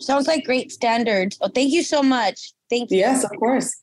Sounds 0.00 0.26
like 0.26 0.44
great 0.44 0.72
standards. 0.72 1.36
Well, 1.40 1.50
thank 1.54 1.72
you 1.72 1.82
so 1.82 2.02
much. 2.02 2.52
Thank 2.70 2.90
you. 2.90 2.98
Yes, 2.98 3.22
of 3.22 3.30
course. 3.38 3.82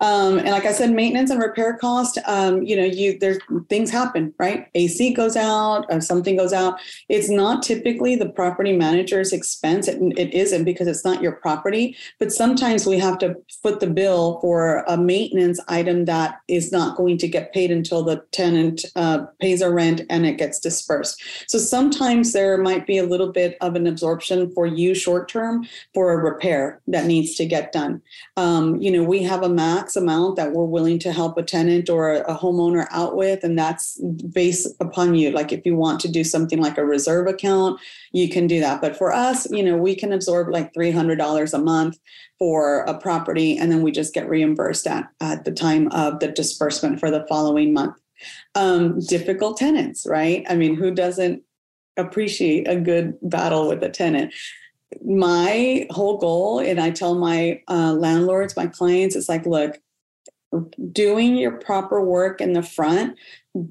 Um, 0.00 0.38
and 0.38 0.50
like 0.50 0.64
I 0.64 0.72
said, 0.72 0.90
maintenance 0.90 1.30
and 1.30 1.40
repair 1.40 1.76
cost, 1.76 2.18
um, 2.26 2.62
you 2.62 2.76
know, 2.76 2.84
you 2.84 3.18
there's 3.18 3.38
things 3.68 3.90
happen, 3.90 4.34
right? 4.38 4.68
AC 4.74 5.12
goes 5.14 5.36
out, 5.36 5.86
or 5.90 6.00
something 6.00 6.36
goes 6.36 6.52
out. 6.52 6.78
It's 7.08 7.28
not 7.28 7.62
typically 7.62 8.16
the 8.16 8.28
property 8.28 8.76
manager's 8.76 9.32
expense. 9.32 9.88
It, 9.88 10.00
it 10.16 10.32
isn't 10.34 10.64
because 10.64 10.86
it's 10.86 11.04
not 11.04 11.22
your 11.22 11.32
property. 11.32 11.96
But 12.18 12.32
sometimes 12.32 12.86
we 12.86 12.98
have 12.98 13.18
to 13.18 13.36
foot 13.62 13.80
the 13.80 13.86
bill 13.86 14.40
for 14.40 14.84
a 14.86 14.96
maintenance 14.96 15.60
item 15.68 16.04
that 16.04 16.40
is 16.48 16.72
not 16.72 16.96
going 16.96 17.18
to 17.18 17.28
get 17.28 17.52
paid 17.52 17.70
until 17.70 18.02
the 18.02 18.24
tenant 18.32 18.84
uh, 18.96 19.26
pays 19.40 19.60
a 19.60 19.70
rent 19.70 20.02
and 20.10 20.26
it 20.26 20.38
gets 20.38 20.58
dispersed. 20.58 21.22
So 21.48 21.58
sometimes 21.58 22.32
there 22.32 22.58
might 22.58 22.86
be 22.86 22.98
a 22.98 23.04
little 23.04 23.32
bit 23.32 23.56
of 23.60 23.74
an 23.74 23.86
absorption 23.86 24.52
for 24.52 24.66
you 24.66 24.94
short 24.94 25.28
term 25.28 25.66
for 25.94 26.12
a 26.12 26.16
repair 26.16 26.80
that 26.86 27.06
needs 27.06 27.34
to 27.36 27.46
get 27.46 27.72
done. 27.72 28.02
Um, 28.36 28.76
you 28.76 28.90
know, 28.90 29.02
we 29.02 29.22
have 29.22 29.42
a 29.42 29.47
a 29.48 29.54
max 29.54 29.96
amount 29.96 30.36
that 30.36 30.52
we're 30.52 30.64
willing 30.64 30.98
to 30.98 31.12
help 31.12 31.38
a 31.38 31.42
tenant 31.42 31.88
or 31.88 32.12
a, 32.12 32.38
homeowner 32.38 32.86
out 32.90 33.16
with, 33.16 33.42
and 33.42 33.58
that's 33.58 34.00
based 34.32 34.68
upon 34.80 35.14
you. 35.14 35.30
Like 35.30 35.52
if 35.52 35.64
you 35.64 35.74
want 35.74 36.00
to 36.00 36.08
do 36.08 36.22
something 36.22 36.60
like 36.60 36.78
a 36.78 36.84
reserve 36.84 37.26
account, 37.26 37.80
you 38.12 38.28
can 38.28 38.46
do 38.46 38.60
that. 38.60 38.80
But 38.80 38.96
for 38.96 39.12
us, 39.12 39.50
you 39.50 39.62
know, 39.62 39.76
we 39.76 39.94
can 39.94 40.12
absorb 40.12 40.50
like 40.50 40.72
$300 40.74 41.54
a 41.54 41.58
month 41.58 41.98
for 42.38 42.80
a 42.82 42.98
property, 42.98 43.56
and 43.56 43.72
then 43.72 43.82
we 43.82 43.90
just 43.90 44.14
get 44.14 44.28
reimbursed 44.28 44.86
at, 44.86 45.08
at 45.20 45.44
the 45.44 45.52
time 45.52 45.88
of 45.88 46.20
the 46.20 46.28
disbursement 46.28 47.00
for 47.00 47.10
the 47.10 47.26
following 47.28 47.72
month. 47.72 47.96
Um, 48.54 49.00
difficult 49.00 49.56
tenants, 49.56 50.06
right? 50.06 50.44
I 50.48 50.56
mean, 50.56 50.76
who 50.76 50.92
doesn't 50.92 51.42
appreciate 51.96 52.68
a 52.68 52.76
good 52.76 53.16
battle 53.22 53.68
with 53.68 53.82
a 53.82 53.88
tenant? 53.88 54.34
My 55.04 55.86
whole 55.90 56.18
goal, 56.18 56.60
and 56.60 56.80
I 56.80 56.90
tell 56.90 57.14
my 57.14 57.62
uh, 57.68 57.92
landlords, 57.92 58.56
my 58.56 58.66
clients, 58.66 59.16
it's 59.16 59.28
like, 59.28 59.46
look, 59.46 59.78
doing 60.92 61.36
your 61.36 61.52
proper 61.52 62.02
work 62.02 62.40
in 62.40 62.54
the 62.54 62.62
front 62.62 63.18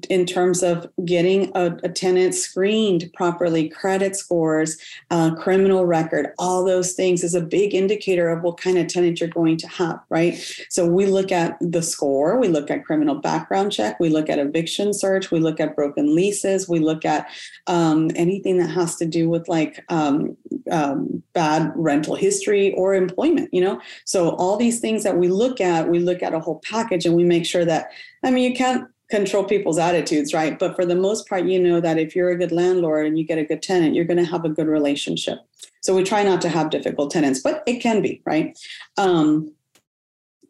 in 0.08 0.26
terms 0.26 0.62
of 0.62 0.86
getting 1.04 1.50
a, 1.54 1.76
a 1.82 1.88
tenant 1.88 2.34
screened 2.34 3.10
properly, 3.14 3.68
credit 3.68 4.16
scores, 4.16 4.76
uh, 5.10 5.34
criminal 5.36 5.86
record, 5.86 6.32
all 6.38 6.64
those 6.64 6.92
things 6.92 7.22
is 7.22 7.34
a 7.34 7.40
big 7.40 7.74
indicator 7.74 8.28
of 8.28 8.42
what 8.42 8.60
kind 8.60 8.76
of 8.76 8.86
tenant 8.86 9.20
you're 9.20 9.28
going 9.28 9.56
to 9.56 9.68
have, 9.68 10.00
right? 10.10 10.36
So 10.68 10.86
we 10.86 11.06
look 11.06 11.32
at 11.32 11.56
the 11.60 11.82
score, 11.82 12.38
we 12.38 12.48
look 12.48 12.70
at 12.70 12.84
criminal 12.84 13.16
background 13.16 13.72
check, 13.72 13.98
we 14.00 14.08
look 14.08 14.28
at 14.28 14.38
eviction 14.38 14.92
search, 14.92 15.30
we 15.30 15.40
look 15.40 15.60
at 15.60 15.76
broken 15.76 16.14
leases, 16.14 16.68
we 16.68 16.80
look 16.80 17.04
at 17.04 17.28
um, 17.66 18.10
anything 18.14 18.58
that 18.58 18.70
has 18.70 18.96
to 18.96 19.06
do 19.06 19.30
with 19.30 19.48
like 19.48 19.84
um, 19.88 20.36
um, 20.70 21.22
bad 21.32 21.72
rental 21.76 22.14
history 22.14 22.74
or 22.74 22.94
employment, 22.94 23.48
you 23.52 23.60
know? 23.60 23.80
So 24.04 24.30
all 24.30 24.56
these 24.56 24.80
things 24.80 25.02
that 25.04 25.16
we 25.16 25.28
look 25.28 25.60
at, 25.60 25.88
we 25.88 26.00
look 26.00 26.22
at 26.22 26.34
a 26.34 26.40
whole 26.40 26.60
package 26.64 27.06
and 27.06 27.14
we 27.14 27.24
make 27.24 27.46
sure 27.46 27.64
that, 27.64 27.90
I 28.22 28.30
mean, 28.30 28.50
you 28.50 28.56
can't 28.56 28.88
control 29.10 29.44
people's 29.44 29.78
attitudes, 29.78 30.34
right? 30.34 30.58
But 30.58 30.76
for 30.76 30.84
the 30.84 30.94
most 30.96 31.28
part, 31.28 31.44
you 31.44 31.58
know 31.58 31.80
that 31.80 31.98
if 31.98 32.14
you're 32.14 32.30
a 32.30 32.36
good 32.36 32.52
landlord 32.52 33.06
and 33.06 33.18
you 33.18 33.24
get 33.24 33.38
a 33.38 33.44
good 33.44 33.62
tenant, 33.62 33.94
you're 33.94 34.04
going 34.04 34.22
to 34.22 34.30
have 34.30 34.44
a 34.44 34.50
good 34.50 34.66
relationship. 34.66 35.38
So 35.80 35.94
we 35.94 36.04
try 36.04 36.22
not 36.22 36.40
to 36.42 36.48
have 36.48 36.70
difficult 36.70 37.10
tenants, 37.10 37.40
but 37.40 37.62
it 37.66 37.80
can 37.80 38.02
be, 38.02 38.20
right? 38.26 38.58
Um, 38.96 39.54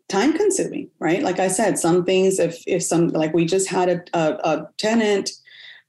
time 0.09 0.33
consuming, 0.33 0.91
right? 0.99 1.23
Like 1.23 1.39
I 1.39 1.49
said, 1.49 1.79
some 1.79 2.05
things, 2.05 2.39
if 2.39 2.63
if 2.67 2.83
some 2.83 3.09
like 3.09 3.35
we 3.35 3.45
just 3.45 3.69
had 3.69 3.89
a, 3.89 4.19
a, 4.19 4.35
a 4.45 4.69
tenant 4.79 5.31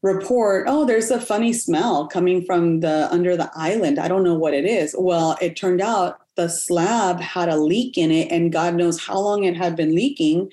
report, 0.02 0.66
oh, 0.68 0.86
there's 0.86 1.12
a 1.12 1.20
funny 1.20 1.52
smell 1.54 2.08
coming 2.08 2.44
from 2.46 2.82
the 2.82 3.12
under 3.12 3.36
the 3.36 3.50
island. 3.56 4.00
I 4.00 4.08
don't 4.08 4.24
know 4.24 4.36
what 4.36 4.54
it 4.54 4.66
is. 4.66 4.96
Well, 4.98 5.38
it 5.42 5.56
turned 5.56 5.82
out 5.82 6.20
the 6.36 6.48
slab 6.50 7.20
had 7.20 7.50
a 7.50 7.58
leak 7.58 7.98
in 7.98 8.12
it, 8.12 8.32
and 8.32 8.52
God 8.52 8.76
knows 8.76 9.00
how 9.00 9.20
long 9.20 9.44
it 9.44 9.58
had 9.58 9.76
been 9.76 9.96
leaking. 9.96 10.52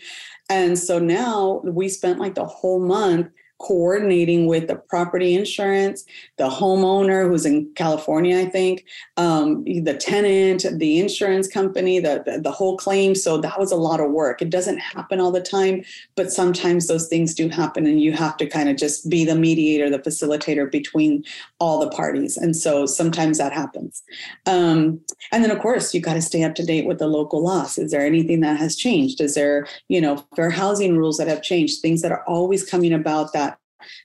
And 0.48 0.78
so 0.78 0.98
now 0.98 1.60
we 1.64 1.88
spent 1.88 2.20
like 2.20 2.34
the 2.34 2.44
whole 2.44 2.80
month 2.80 3.28
coordinating 3.58 4.46
with 4.46 4.68
the 4.68 4.76
property 4.76 5.34
insurance, 5.34 6.04
the 6.36 6.48
homeowner 6.48 7.28
who's 7.28 7.46
in 7.46 7.66
California, 7.74 8.38
I 8.38 8.44
think, 8.44 8.84
um, 9.16 9.64
the 9.64 9.94
tenant, 9.94 10.66
the 10.78 11.00
insurance 11.00 11.48
company, 11.48 11.98
the, 11.98 12.22
the, 12.26 12.40
the 12.40 12.50
whole 12.50 12.76
claim. 12.76 13.14
So 13.14 13.38
that 13.38 13.58
was 13.58 13.72
a 13.72 13.76
lot 13.76 14.00
of 14.00 14.10
work. 14.10 14.42
It 14.42 14.50
doesn't 14.50 14.78
happen 14.78 15.20
all 15.20 15.32
the 15.32 15.40
time, 15.40 15.84
but 16.16 16.30
sometimes 16.30 16.86
those 16.86 17.08
things 17.08 17.34
do 17.34 17.48
happen, 17.48 17.86
and 17.86 18.00
you 18.00 18.12
have 18.12 18.36
to 18.36 18.46
kind 18.46 18.68
of 18.68 18.76
just 18.76 19.08
be 19.08 19.24
the 19.24 19.34
mediator, 19.34 19.88
the 19.88 19.98
facilitator 19.98 20.70
between 20.70 21.24
all 21.58 21.80
the 21.80 21.90
parties. 21.90 22.36
And 22.36 22.54
so 22.54 22.84
sometimes 22.84 23.38
that 23.38 23.52
happens. 23.52 24.02
Um, 24.44 25.00
and 25.32 25.42
then, 25.42 25.50
of 25.50 25.60
course, 25.60 25.94
you 25.94 26.00
got 26.00 26.14
to 26.14 26.22
stay 26.22 26.42
up 26.44 26.54
to 26.56 26.64
date 26.64 26.86
with 26.86 26.98
the 26.98 27.06
local 27.06 27.42
laws. 27.42 27.78
Is 27.78 27.90
there 27.90 28.04
anything 28.04 28.40
that 28.40 28.58
has 28.58 28.76
changed? 28.76 29.20
Is 29.20 29.34
there, 29.34 29.66
you 29.88 30.00
know, 30.00 30.24
fair 30.36 30.50
housing 30.50 30.98
rules 30.98 31.16
that 31.16 31.28
have 31.28 31.42
changed? 31.42 31.80
Things 31.80 32.02
that 32.02 32.12
are 32.12 32.24
always 32.24 32.68
coming 32.68 32.92
about 32.92 33.32
that 33.32 33.45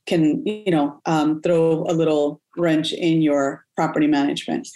can 0.06 0.46
you 0.46 0.72
know 0.72 1.00
um, 1.06 1.42
throw 1.42 1.84
a 1.88 1.94
little 1.94 2.42
wrench 2.58 2.92
in 2.94 3.22
your 3.22 3.66
property 3.76 4.08
management. 4.08 4.68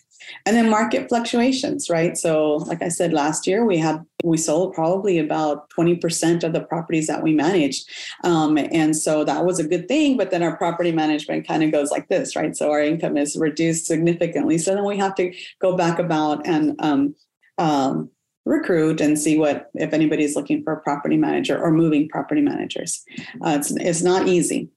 And 0.46 0.56
then 0.56 0.70
market 0.70 1.10
fluctuations 1.10 1.90
right? 1.90 2.18
So 2.18 2.56
like 2.70 2.82
i 2.82 2.88
said 2.88 3.14
last 3.14 3.46
year 3.46 3.66
we 3.66 3.78
had 3.78 4.04
we 4.24 4.38
sold 4.38 4.74
probably 4.74 5.20
about 5.20 5.70
20% 5.78 6.44
of 6.44 6.54
the 6.54 6.62
properties 6.62 7.08
that 7.08 7.22
we 7.22 7.34
managed. 7.34 7.88
Um, 8.24 8.58
and 8.58 8.96
so 8.96 9.24
that 9.26 9.46
was 9.46 9.60
a 9.60 9.68
good 9.68 9.88
thing 9.88 10.18
but 10.18 10.32
then 10.32 10.42
our 10.42 10.58
property 10.58 10.92
management 10.92 11.48
kind 11.48 11.64
of 11.64 11.72
goes 11.72 11.92
like 11.92 12.08
this 12.08 12.36
right? 12.36 12.56
So 12.56 12.72
our 12.72 12.82
income 12.82 13.18
is 13.18 13.36
reduced 13.36 13.86
significantly. 13.86 14.58
So 14.58 14.74
then 14.74 14.86
we 14.86 14.98
have 14.98 15.16
to 15.16 15.34
go 15.62 15.76
back 15.76 16.00
about 16.00 16.48
and 16.48 16.76
um, 16.80 17.16
um, 17.58 18.10
recruit 18.46 19.02
and 19.02 19.20
see 19.20 19.38
what 19.38 19.70
if 19.74 19.94
anybody's 19.94 20.36
looking 20.36 20.64
for 20.64 20.74
a 20.74 20.82
property 20.82 21.18
manager 21.18 21.60
or 21.60 21.72
moving 21.72 22.08
property 22.08 22.42
managers. 22.42 23.04
Uh, 23.44 23.58
it's, 23.60 23.72
it's 23.72 24.04
not 24.04 24.28
easy 24.28 24.70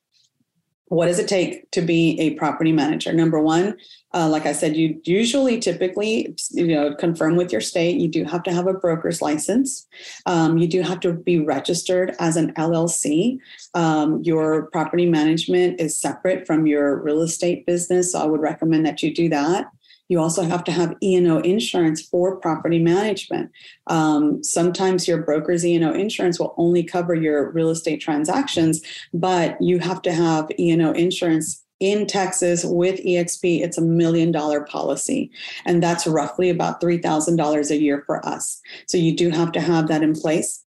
what 0.88 1.06
does 1.06 1.18
it 1.18 1.28
take 1.28 1.70
to 1.72 1.82
be 1.82 2.18
a 2.20 2.34
property 2.34 2.72
manager? 2.72 3.12
Number 3.12 3.40
one 3.40 3.76
uh, 4.14 4.28
like 4.28 4.46
i 4.46 4.52
said 4.52 4.76
you 4.76 5.00
usually 5.04 5.58
typically 5.58 6.34
you 6.50 6.66
know 6.68 6.94
confirm 6.94 7.36
with 7.36 7.52
your 7.52 7.60
state. 7.60 7.98
You 7.98 8.08
do 8.08 8.24
have 8.24 8.42
to 8.44 8.52
have 8.52 8.66
a 8.66 8.72
broker's 8.72 9.20
license. 9.20 9.86
Um, 10.26 10.58
you 10.58 10.66
do 10.66 10.82
have 10.82 11.00
to 11.00 11.12
be 11.12 11.38
registered 11.38 12.14
as 12.18 12.36
an 12.36 12.52
llc 12.54 13.38
um, 13.74 14.22
your 14.22 14.66
property 14.70 15.06
management 15.06 15.80
is 15.80 16.00
separate 16.00 16.46
from 16.46 16.66
your 16.66 17.02
real 17.02 17.22
estate 17.22 17.66
business 17.66 18.12
so 18.12 18.20
i 18.20 18.24
would 18.24 18.40
recommend 18.40 18.86
that 18.86 19.02
you 19.02 19.14
do 19.14 19.28
that 19.28 19.66
you 20.08 20.20
also 20.20 20.42
have 20.42 20.64
to 20.64 20.72
have 20.72 20.96
E&O 21.02 21.38
insurance 21.38 22.02
for 22.02 22.36
property 22.36 22.78
management. 22.78 23.50
Um, 23.86 24.42
sometimes 24.42 25.06
your 25.06 25.22
broker's 25.22 25.64
E&O 25.64 25.92
insurance 25.92 26.38
will 26.38 26.54
only 26.56 26.82
cover 26.82 27.14
your 27.14 27.50
real 27.52 27.70
estate 27.70 28.00
transactions, 28.00 28.82
but 29.12 29.60
you 29.60 29.78
have 29.78 30.02
to 30.02 30.12
have 30.12 30.50
E&O 30.58 30.92
insurance 30.92 31.62
in 31.80 32.06
Texas 32.06 32.64
with 32.64 33.00
EXP, 33.04 33.60
it's 33.60 33.78
a 33.78 33.82
million 33.82 34.32
dollar 34.32 34.62
policy. 34.62 35.30
And 35.64 35.82
that's 35.82 36.06
roughly 36.06 36.50
about 36.50 36.80
$3,000 36.80 37.70
a 37.70 37.80
year 37.80 38.02
for 38.04 38.24
us. 38.26 38.60
So 38.86 38.98
you 38.98 39.14
do 39.14 39.30
have 39.30 39.52
to 39.52 39.60
have 39.60 39.86
that 39.88 40.02
in 40.02 40.14
place. 40.14 40.64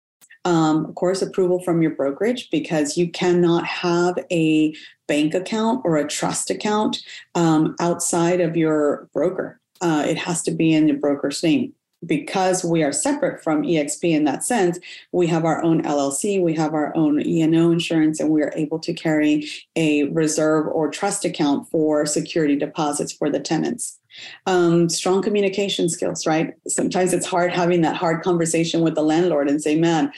Um, 0.46 0.84
of 0.84 0.94
course, 0.94 1.22
approval 1.22 1.58
from 1.58 1.82
your 1.82 1.90
brokerage 1.90 2.50
because 2.50 2.96
you 2.96 3.10
cannot 3.10 3.66
have 3.66 4.16
a 4.30 4.72
bank 5.08 5.34
account 5.34 5.82
or 5.84 5.96
a 5.96 6.06
trust 6.06 6.50
account 6.50 7.02
um, 7.34 7.74
outside 7.80 8.40
of 8.40 8.56
your 8.56 9.08
broker. 9.12 9.58
Uh, 9.80 10.04
it 10.06 10.16
has 10.16 10.42
to 10.44 10.52
be 10.52 10.72
in 10.72 10.86
the 10.86 10.92
broker's 10.92 11.42
name. 11.42 11.72
Because 12.04 12.62
we 12.62 12.84
are 12.84 12.92
separate 12.92 13.42
from 13.42 13.62
EXP 13.62 14.12
in 14.12 14.24
that 14.24 14.44
sense, 14.44 14.78
we 15.10 15.26
have 15.26 15.44
our 15.44 15.64
own 15.64 15.82
LLC, 15.82 16.40
we 16.40 16.54
have 16.54 16.74
our 16.74 16.94
own 16.94 17.20
E&O 17.26 17.70
insurance, 17.72 18.20
and 18.20 18.30
we 18.30 18.42
are 18.42 18.52
able 18.54 18.78
to 18.80 18.92
carry 18.92 19.48
a 19.74 20.04
reserve 20.04 20.68
or 20.68 20.90
trust 20.90 21.24
account 21.24 21.68
for 21.70 22.06
security 22.06 22.54
deposits 22.54 23.12
for 23.12 23.30
the 23.30 23.40
tenants. 23.40 23.98
Um, 24.46 24.88
strong 24.88 25.22
communication 25.22 25.88
skills, 25.88 26.26
right? 26.26 26.54
Sometimes 26.66 27.12
it's 27.12 27.26
hard 27.26 27.52
having 27.52 27.82
that 27.82 27.96
hard 27.96 28.22
conversation 28.22 28.82
with 28.82 28.94
the 28.94 29.02
landlord 29.02 29.48
and 29.48 29.62
say, 29.62 29.76
man, 29.76 30.12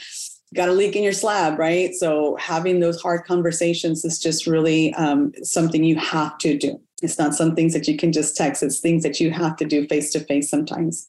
got 0.55 0.69
a 0.69 0.73
leak 0.73 0.97
in 0.97 1.03
your 1.03 1.13
slab, 1.13 1.59
right? 1.59 1.95
So 1.95 2.37
having 2.37 2.81
those 2.81 3.01
hard 3.01 3.25
conversations 3.25 4.05
is 4.05 4.19
just 4.19 4.47
really 4.47 4.95
um, 4.95 5.33
something 5.43 5.85
you 5.85 5.97
have 5.97 6.39
to 6.39 6.57
do. 6.57 6.81
It's 7.01 7.19
not 7.19 7.35
some 7.35 7.55
things 7.55 7.75
that 7.75 7.87
you 7.87 7.97
can 7.97 8.13
just 8.13 8.37
text. 8.37 8.63
It's 8.63 8.81
things 8.81 9.05
that 9.05 9.21
you 9.21 9.31
have 9.31 9.57
to 9.57 9.65
do 9.65 9.87
face 9.87 10.11
to 10.13 10.21
face 10.21 10.51
sometimes. 10.51 11.09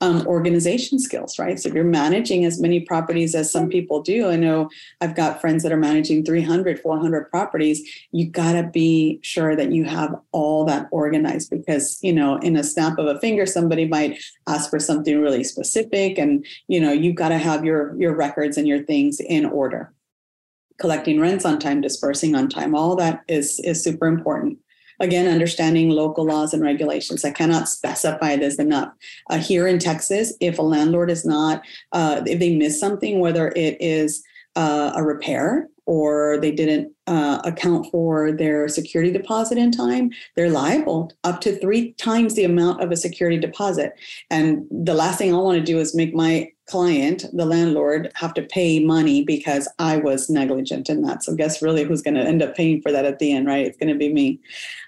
Um, 0.00 0.24
organization 0.26 1.00
skills, 1.00 1.38
right? 1.38 1.58
So 1.58 1.68
if 1.68 1.74
you're 1.74 1.84
managing 1.84 2.44
as 2.44 2.60
many 2.60 2.80
properties 2.80 3.34
as 3.34 3.50
some 3.50 3.68
people 3.68 4.00
do, 4.00 4.28
I 4.28 4.36
know 4.36 4.70
I've 5.00 5.16
got 5.16 5.40
friends 5.40 5.64
that 5.64 5.72
are 5.72 5.76
managing 5.76 6.24
300, 6.24 6.78
400 6.78 7.30
properties. 7.30 7.82
You 8.12 8.28
got 8.30 8.52
to 8.52 8.62
be 8.62 9.18
sure 9.22 9.56
that 9.56 9.72
you 9.72 9.84
have 9.84 10.14
all 10.30 10.64
that 10.66 10.86
organized 10.92 11.50
because, 11.50 11.98
you 12.00 12.12
know, 12.12 12.36
in 12.36 12.56
a 12.56 12.62
snap 12.62 12.98
of 12.98 13.06
a 13.06 13.18
finger, 13.18 13.44
somebody 13.44 13.86
might 13.88 14.22
ask 14.46 14.70
for 14.70 14.78
something 14.78 15.20
really 15.20 15.42
specific. 15.42 16.16
And, 16.16 16.46
you 16.68 16.80
know, 16.80 16.92
you've 16.92 17.16
got 17.16 17.30
to 17.30 17.38
have 17.38 17.64
your, 17.64 17.96
your 18.00 18.14
records 18.14 18.56
and 18.56 18.68
your 18.68 18.84
things 18.84 19.18
in 19.20 19.46
order 19.46 19.92
collecting 20.78 21.20
rents 21.20 21.44
on 21.44 21.58
time 21.58 21.80
dispersing 21.80 22.34
on 22.34 22.48
time 22.48 22.74
all 22.74 22.96
that 22.96 23.22
is 23.28 23.60
is 23.60 23.82
super 23.82 24.06
important 24.06 24.58
Again, 25.00 25.26
understanding 25.26 25.90
local 25.90 26.24
laws 26.24 26.54
and 26.54 26.62
regulations. 26.62 27.24
I 27.24 27.30
cannot 27.30 27.68
specify 27.68 28.36
this 28.36 28.58
enough. 28.58 28.92
Uh, 29.30 29.38
here 29.38 29.66
in 29.66 29.78
Texas, 29.78 30.32
if 30.40 30.58
a 30.58 30.62
landlord 30.62 31.10
is 31.10 31.24
not, 31.24 31.62
uh, 31.92 32.22
if 32.26 32.38
they 32.38 32.56
miss 32.56 32.78
something, 32.78 33.20
whether 33.20 33.48
it 33.56 33.76
is 33.80 34.22
uh, 34.56 34.92
a 34.94 35.02
repair 35.02 35.68
or 35.86 36.38
they 36.40 36.50
didn't 36.50 36.92
uh, 37.06 37.40
account 37.44 37.86
for 37.90 38.32
their 38.32 38.68
security 38.68 39.12
deposit 39.12 39.58
in 39.58 39.70
time, 39.70 40.10
they're 40.34 40.50
liable 40.50 41.12
up 41.24 41.40
to 41.42 41.58
three 41.58 41.92
times 41.94 42.34
the 42.34 42.44
amount 42.44 42.82
of 42.82 42.90
a 42.90 42.96
security 42.96 43.38
deposit. 43.38 43.92
And 44.30 44.66
the 44.70 44.94
last 44.94 45.18
thing 45.18 45.34
I 45.34 45.38
want 45.38 45.58
to 45.58 45.64
do 45.64 45.78
is 45.78 45.94
make 45.94 46.14
my 46.14 46.50
client, 46.66 47.26
the 47.32 47.44
landlord, 47.44 48.10
have 48.14 48.34
to 48.34 48.42
pay 48.42 48.80
money 48.80 49.22
because 49.22 49.68
I 49.78 49.98
was 49.98 50.30
negligent 50.30 50.88
in 50.88 51.02
that. 51.02 51.22
So, 51.22 51.34
guess 51.34 51.60
really 51.60 51.84
who's 51.84 52.02
going 52.02 52.14
to 52.14 52.22
end 52.22 52.42
up 52.42 52.56
paying 52.56 52.80
for 52.80 52.90
that 52.92 53.04
at 53.04 53.18
the 53.18 53.32
end, 53.32 53.46
right? 53.46 53.66
It's 53.66 53.76
going 53.76 53.92
to 53.92 53.98
be 53.98 54.12
me. 54.12 54.40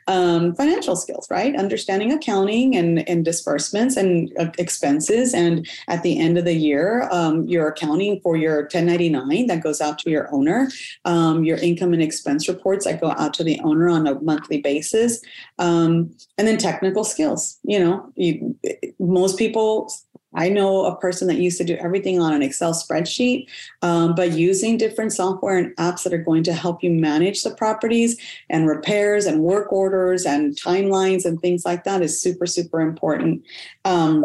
Um, 0.09 0.55
financial 0.55 0.95
skills, 0.95 1.27
right? 1.31 1.57
Understanding 1.57 2.13
accounting 2.13 2.77
and, 2.77 3.07
and 3.09 3.25
disbursements 3.25 3.97
and 3.97 4.33
uh, 4.39 4.53
expenses. 4.57 5.35
And 5.35 5.69
at 5.89 6.05
the 6.05 6.21
end 6.21 6.39
of 6.39 6.45
the 6.45 6.55
year, 6.55 7.09
um, 7.11 7.43
you're 7.49 7.69
accounting 7.69 8.21
for 8.21 8.37
your 8.37 8.63
1099 8.63 9.49
that 9.49 9.65
goes 9.65 9.81
out 9.81 9.99
to 10.01 10.11
your 10.11 10.33
owner, 10.33 10.71
um, 11.07 11.45
your 11.45 11.59
income 11.59 11.93
and 11.93 12.03
expense 12.03 12.49
reports 12.49 12.85
that 12.85 13.01
go 13.01 13.11
out 13.19 13.35
to 13.35 13.45
the 13.45 13.59
owner 13.65 13.89
on 13.89 14.07
a 14.07 14.21
monthly 14.21 14.61
basis, 14.61 15.21
um, 15.59 16.15
and 16.39 16.47
then 16.47 16.57
technical 16.57 17.03
skills. 17.03 17.59
You 17.65 17.81
know, 17.81 18.13
you, 18.15 18.57
most 19.01 19.37
people 19.37 19.93
I 20.37 20.49
know 20.49 20.85
a 20.85 20.97
person 20.97 21.27
that 21.29 21.39
used 21.39 21.59
to 21.59 21.65
do 21.65 21.75
everything 21.77 22.21
on 22.21 22.33
an 22.33 22.43
Excel 22.43 22.73
spreadsheet, 22.73 23.49
um, 23.83 24.15
but 24.15 24.33
using 24.33 24.77
different 24.77 25.13
software 25.13 25.59
and 25.59 25.75
apps 25.77 26.05
that 26.05 26.13
are 26.13 26.19
going 26.19 26.45
to 26.45 26.53
help 26.53 26.83
you 26.83 26.91
manage 26.91 27.43
the 27.43 27.55
properties 27.55 28.21
and 28.49 28.69
repairs 28.69 29.27
and 29.27 29.41
work 29.41 29.73
orders 29.73 30.25
and 30.25 30.55
timelines 30.57 31.25
and 31.25 31.41
things 31.41 31.65
like 31.65 31.85
that 31.85 32.03
is 32.03 32.21
super, 32.21 32.47
super 32.47 32.81
important. 32.81 33.45
Um, 33.85 34.25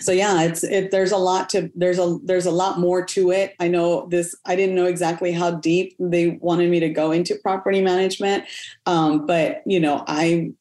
so 0.00 0.10
yeah 0.10 0.42
it's 0.42 0.64
it 0.64 0.90
there's 0.90 1.12
a 1.12 1.16
lot 1.16 1.48
to 1.48 1.70
there's 1.76 2.00
a 2.00 2.18
there's 2.24 2.46
a 2.46 2.50
lot 2.50 2.80
more 2.80 3.04
to 3.04 3.30
it 3.30 3.54
i 3.60 3.68
know 3.68 4.06
this 4.08 4.34
i 4.44 4.56
didn't 4.56 4.74
know 4.74 4.86
exactly 4.86 5.30
how 5.30 5.52
deep 5.52 5.94
they 6.00 6.30
wanted 6.40 6.68
me 6.68 6.80
to 6.80 6.88
go 6.88 7.12
into 7.12 7.36
property 7.36 7.80
management 7.80 8.44
um, 8.86 9.24
but 9.24 9.62
you 9.66 9.78
know 9.78 10.02
i 10.08 10.52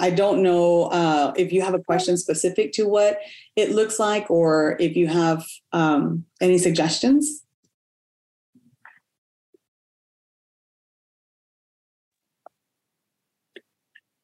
I 0.00 0.10
don't 0.10 0.42
know 0.42 0.84
uh, 0.84 1.32
if 1.36 1.52
you 1.52 1.62
have 1.62 1.74
a 1.74 1.82
question 1.82 2.16
specific 2.16 2.72
to 2.74 2.86
what 2.86 3.18
it 3.56 3.72
looks 3.72 3.98
like 3.98 4.30
or 4.30 4.76
if 4.78 4.96
you 4.96 5.08
have 5.08 5.44
um, 5.72 6.24
any 6.40 6.58
suggestions. 6.58 7.42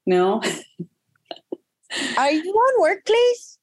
No? 0.07 0.41
Are 2.17 2.31
you 2.31 2.53
on 2.53 2.81
workplace? 2.81 3.59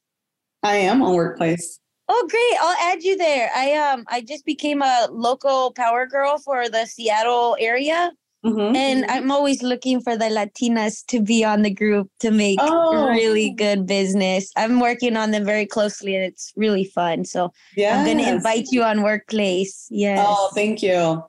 I 0.63 0.77
am 0.77 1.01
on 1.01 1.15
workplace. 1.15 1.79
Oh, 2.09 2.27
great! 2.29 2.61
I'll 2.61 2.93
add 2.93 3.03
you 3.03 3.17
there. 3.17 3.49
I 3.53 3.73
um 3.73 4.05
I 4.07 4.21
just 4.21 4.45
became 4.45 4.81
a 4.81 5.07
local 5.11 5.73
power 5.73 6.05
girl 6.05 6.37
for 6.37 6.69
the 6.69 6.85
Seattle 6.85 7.57
area, 7.59 8.11
Mhm. 8.47 8.75
and 8.75 9.05
I'm 9.09 9.31
always 9.31 9.61
looking 9.61 9.99
for 10.01 10.15
the 10.15 10.25
Latinas 10.25 11.05
to 11.07 11.21
be 11.21 11.43
on 11.43 11.61
the 11.63 11.69
group 11.69 12.09
to 12.19 12.31
make 12.31 12.59
Oh. 12.61 13.09
really 13.09 13.49
good 13.49 13.85
business. 13.85 14.51
I'm 14.55 14.79
working 14.79 15.17
on 15.17 15.31
them 15.31 15.43
very 15.45 15.65
closely, 15.65 16.15
and 16.15 16.23
it's 16.23 16.53
really 16.55 16.85
fun. 16.85 17.25
So 17.25 17.51
I'm 17.93 18.05
going 18.05 18.17
to 18.19 18.29
invite 18.29 18.67
you 18.71 18.83
on 18.83 19.03
workplace. 19.03 19.87
Yes. 19.89 20.25
Oh, 20.27 20.49
thank 20.55 20.81
you. 20.81 21.23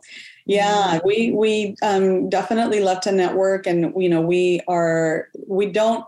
Yeah, 0.46 1.00
we 1.04 1.30
we 1.32 1.76
um, 1.82 2.30
definitely 2.30 2.80
love 2.80 3.00
to 3.02 3.12
network, 3.12 3.66
and 3.66 3.92
you 4.00 4.08
know 4.08 4.22
we 4.22 4.60
are 4.66 5.28
we 5.46 5.66
don't 5.66 6.04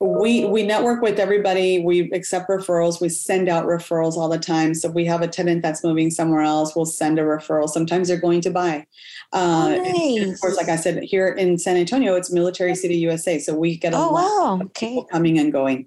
we 0.00 0.46
we 0.46 0.62
network 0.62 1.02
with 1.02 1.18
everybody. 1.18 1.80
We 1.84 2.10
accept 2.12 2.48
referrals. 2.48 3.02
We 3.02 3.10
send 3.10 3.50
out 3.50 3.66
referrals 3.66 4.14
all 4.16 4.30
the 4.30 4.38
time. 4.38 4.74
So 4.74 4.88
if 4.88 4.94
we 4.94 5.04
have 5.04 5.20
a 5.20 5.28
tenant 5.28 5.60
that's 5.60 5.84
moving 5.84 6.10
somewhere 6.10 6.40
else, 6.40 6.74
we'll 6.74 6.86
send 6.86 7.18
a 7.18 7.22
referral. 7.22 7.68
Sometimes 7.68 8.08
they're 8.08 8.16
going 8.20 8.40
to 8.42 8.50
buy. 8.50 8.86
Uh, 9.34 9.74
and 9.74 9.82
nice. 9.94 10.32
Of 10.34 10.40
course, 10.40 10.56
like 10.56 10.70
I 10.70 10.76
said, 10.76 11.02
here 11.02 11.28
in 11.28 11.58
San 11.58 11.76
Antonio, 11.76 12.14
it's 12.14 12.32
Military 12.32 12.74
City, 12.74 12.96
USA. 12.96 13.38
So 13.38 13.54
we 13.54 13.76
get 13.76 13.92
a 13.92 13.96
Oh 13.98 14.10
lot 14.10 14.12
wow. 14.14 14.54
of 14.54 14.62
Okay. 14.68 14.88
people 14.88 15.04
coming 15.04 15.38
and 15.38 15.52
going. 15.52 15.86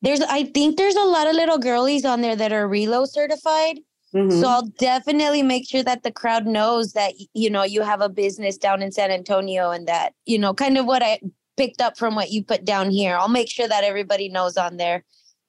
There's 0.00 0.22
I 0.22 0.44
think 0.44 0.78
there's 0.78 0.96
a 0.96 1.04
lot 1.04 1.26
of 1.28 1.34
little 1.34 1.58
girlies 1.58 2.06
on 2.06 2.22
there 2.22 2.34
that 2.34 2.50
are 2.52 2.66
reload 2.66 3.10
certified. 3.10 3.78
Mhm. 4.14 4.40
So 4.40 4.48
I'll 4.48 4.66
definitely 4.78 5.42
make 5.42 5.68
sure 5.68 5.82
that 5.82 6.02
the 6.02 6.10
crowd 6.12 6.46
knows 6.46 6.92
that 6.94 7.12
you 7.34 7.50
know 7.50 7.62
you 7.62 7.82
have 7.82 8.00
a 8.00 8.08
business 8.08 8.56
down 8.56 8.80
in 8.82 8.90
San 8.90 9.10
Antonio 9.10 9.70
and 9.70 9.86
that 9.86 10.14
you 10.24 10.38
know 10.38 10.54
kind 10.54 10.78
of 10.78 10.86
what 10.86 11.02
I 11.02 11.20
picked 11.56 11.80
up 11.80 11.98
from 11.98 12.14
what 12.14 12.30
you 12.30 12.42
put 12.44 12.64
down 12.64 12.90
here. 12.90 13.16
I'll 13.16 13.28
make 13.28 13.50
sure 13.50 13.68
that 13.68 13.84
everybody 13.84 14.28
knows 14.28 14.56
on 14.56 14.76
there. 14.76 15.04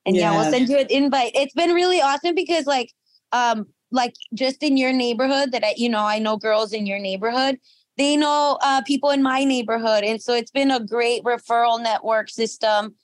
And 0.05 0.15
yeah, 0.15 0.31
we'll 0.31 0.51
send 0.51 0.67
you 0.67 0.77
an 0.77 0.87
invite. 0.89 1.31
It's 1.33 1.53
been 1.53 1.71
really 1.71 2.01
awesome 2.01 2.35
because 2.35 2.65
like 2.65 2.91
um 3.31 3.67
like 3.91 4.13
just 4.33 4.63
in 4.63 4.75
your 4.75 4.91
neighborhood 4.91 5.51
that 5.51 5.63
I 5.63 5.73
you 5.77 5.89
know 5.89 6.05
I 6.05 6.19
know 6.19 6.37
girls 6.37 6.73
in 6.73 6.85
your 6.85 6.99
neighborhood. 6.99 7.57
They 7.95 8.17
know 8.17 8.57
uh, 8.63 8.81
people 8.81 9.11
in 9.11 9.21
my 9.21 9.43
neighborhood, 9.43 10.03
and 10.03 10.19
so 10.19 10.33
it's 10.33 10.49
been 10.49 10.71
a 10.71 10.79
great 10.79 11.23
referral 11.23 11.81
network 11.81 12.29
system 12.29 12.95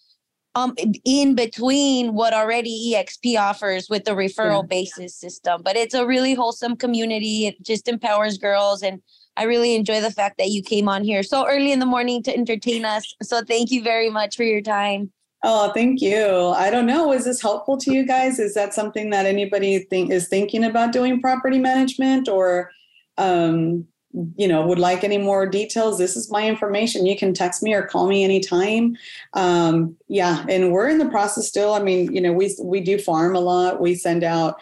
um 0.55 0.73
in 1.05 1.35
between 1.35 2.13
what 2.13 2.33
already 2.33 2.93
exp 2.95 3.39
offers 3.39 3.87
with 3.89 4.03
the 4.05 4.11
referral 4.11 4.67
basis 4.67 5.15
system 5.15 5.61
but 5.63 5.75
it's 5.75 5.93
a 5.93 6.05
really 6.05 6.33
wholesome 6.33 6.75
community 6.75 7.45
it 7.47 7.61
just 7.61 7.87
empowers 7.87 8.37
girls 8.37 8.81
and 8.81 9.01
i 9.39 9.43
really 9.43 9.75
enjoy 9.75 9.99
the 10.01 10.11
fact 10.11 10.37
that 10.37 10.49
you 10.49 10.61
came 10.61 10.87
on 10.87 11.03
here 11.03 11.23
so 11.23 11.47
early 11.47 11.71
in 11.71 11.79
the 11.79 11.85
morning 11.85 12.21
to 12.21 12.35
entertain 12.35 12.85
us 12.85 13.15
so 13.21 13.41
thank 13.41 13.71
you 13.71 13.81
very 13.81 14.09
much 14.09 14.35
for 14.35 14.43
your 14.43 14.61
time 14.61 15.11
Oh, 15.41 15.71
thank 15.71 16.01
you. 16.01 16.49
I 16.49 16.69
don't 16.69 16.85
know. 16.85 17.13
Is 17.13 17.23
this 17.23 17.41
helpful 17.41 17.77
to 17.77 17.93
you 17.93 18.05
guys? 18.05 18.39
Is 18.39 18.53
that 18.55 18.73
something 18.73 19.09
that 19.11 19.25
anybody 19.25 19.79
think 19.79 20.11
is 20.11 20.27
thinking 20.27 20.65
about 20.65 20.91
doing 20.91 21.21
property 21.21 21.59
management 21.59 22.27
or 22.27 22.71
um, 23.17 23.87
you 24.35 24.47
know, 24.47 24.65
would 24.65 24.79
like 24.79 25.03
any 25.03 25.17
more 25.17 25.45
details? 25.45 25.97
This 25.97 26.17
is 26.17 26.31
my 26.31 26.47
information. 26.47 27.05
You 27.05 27.15
can 27.15 27.33
text 27.33 27.61
me 27.61 27.73
or 27.73 27.83
call 27.83 28.07
me 28.07 28.23
anytime. 28.23 28.97
Um, 29.33 29.95
yeah, 30.07 30.45
and 30.49 30.71
we're 30.71 30.89
in 30.89 30.97
the 30.97 31.09
process 31.09 31.47
still. 31.47 31.73
I 31.73 31.79
mean, 31.79 32.11
you 32.11 32.19
know, 32.19 32.33
we 32.33 32.55
we 32.61 32.81
do 32.81 32.97
farm 32.97 33.35
a 33.35 33.39
lot. 33.39 33.79
We 33.79 33.95
send 33.95 34.23
out 34.23 34.59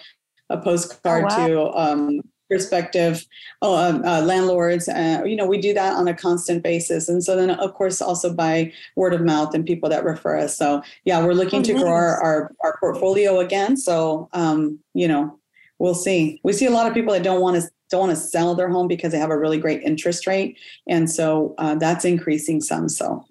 a 0.50 0.58
postcard 0.58 1.26
wow. 1.26 1.48
to 1.48 1.72
um 1.78 2.22
prospective 2.47 3.25
uh, 3.62 3.99
uh, 4.03 4.21
landlords. 4.21 4.88
Uh, 4.88 5.23
you 5.25 5.36
know, 5.36 5.45
we 5.45 5.60
do 5.60 5.73
that 5.73 5.93
on 5.93 6.07
a 6.07 6.13
constant 6.13 6.63
basis, 6.63 7.10
and 7.10 7.23
so 7.23 7.36
then, 7.36 7.51
of 7.51 7.73
course, 7.73 8.01
also 8.01 8.33
by 8.33 8.71
word 8.95 9.13
of 9.13 9.21
mouth 9.21 9.53
and 9.53 9.65
people 9.65 9.89
that 9.89 10.03
refer 10.03 10.38
us. 10.38 10.57
So, 10.57 10.81
yeah, 11.05 11.23
we're 11.23 11.33
looking 11.33 11.60
Oh, 11.60 11.63
to 11.63 11.73
grow 11.73 11.91
our, 11.91 12.21
our 12.21 12.51
our 12.63 12.77
portfolio 12.79 13.39
again. 13.39 13.77
So, 13.77 14.29
um, 14.33 14.79
you 14.93 15.07
know, 15.07 15.39
we'll 15.79 15.95
see. 15.95 16.39
We 16.43 16.53
see 16.53 16.65
a 16.65 16.71
lot 16.71 16.88
of 16.88 16.93
people 16.93 17.13
that 17.13 17.23
don't 17.23 17.41
want 17.41 17.62
to 17.62 17.69
don't 17.89 18.07
want 18.07 18.12
to 18.12 18.21
sell 18.21 18.55
their 18.55 18.69
home 18.69 18.88
because 18.88 19.12
they 19.12 19.19
have 19.19 19.29
a 19.29 19.38
really 19.38 19.60
great 19.60 19.81
interest 19.83 20.27
rate, 20.27 20.57
and 20.88 21.10
so 21.10 21.55
uh, 21.57 21.75
that's 21.75 22.05
increasing 22.05 22.62
some. 22.62 22.89
So, 22.89 23.25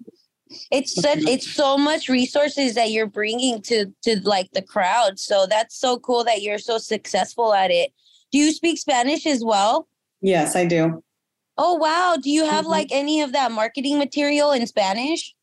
it's 0.71 0.93
such 0.93 1.19
it's 1.19 1.49
so 1.49 1.77
much 1.77 2.09
resources 2.09 2.75
that 2.75 2.91
you're 2.91 3.07
bringing 3.07 3.61
to 3.61 3.87
to 4.01 4.19
like 4.23 4.49
the 4.51 4.61
crowd 4.61 5.19
so 5.19 5.45
that's 5.45 5.77
so 5.77 5.99
cool 5.99 6.23
that 6.23 6.41
you're 6.41 6.57
so 6.57 6.77
successful 6.77 7.53
at 7.53 7.69
it 7.69 7.91
do 8.31 8.37
you 8.37 8.51
speak 8.51 8.77
spanish 8.77 9.25
as 9.25 9.43
well 9.43 9.87
yes, 10.21 10.55
I 10.55 10.65
do. 10.65 11.03
oh 11.57 11.75
wow 11.75 12.17
do 12.21 12.29
you 12.29 12.45
have 12.45 12.65
Mhm. 12.65 12.69
like 12.69 12.87
any 12.91 13.21
of 13.21 13.31
that 13.33 13.51
marketing 13.51 13.97
material 13.97 14.51
in 14.51 14.65
spanish 14.67 15.33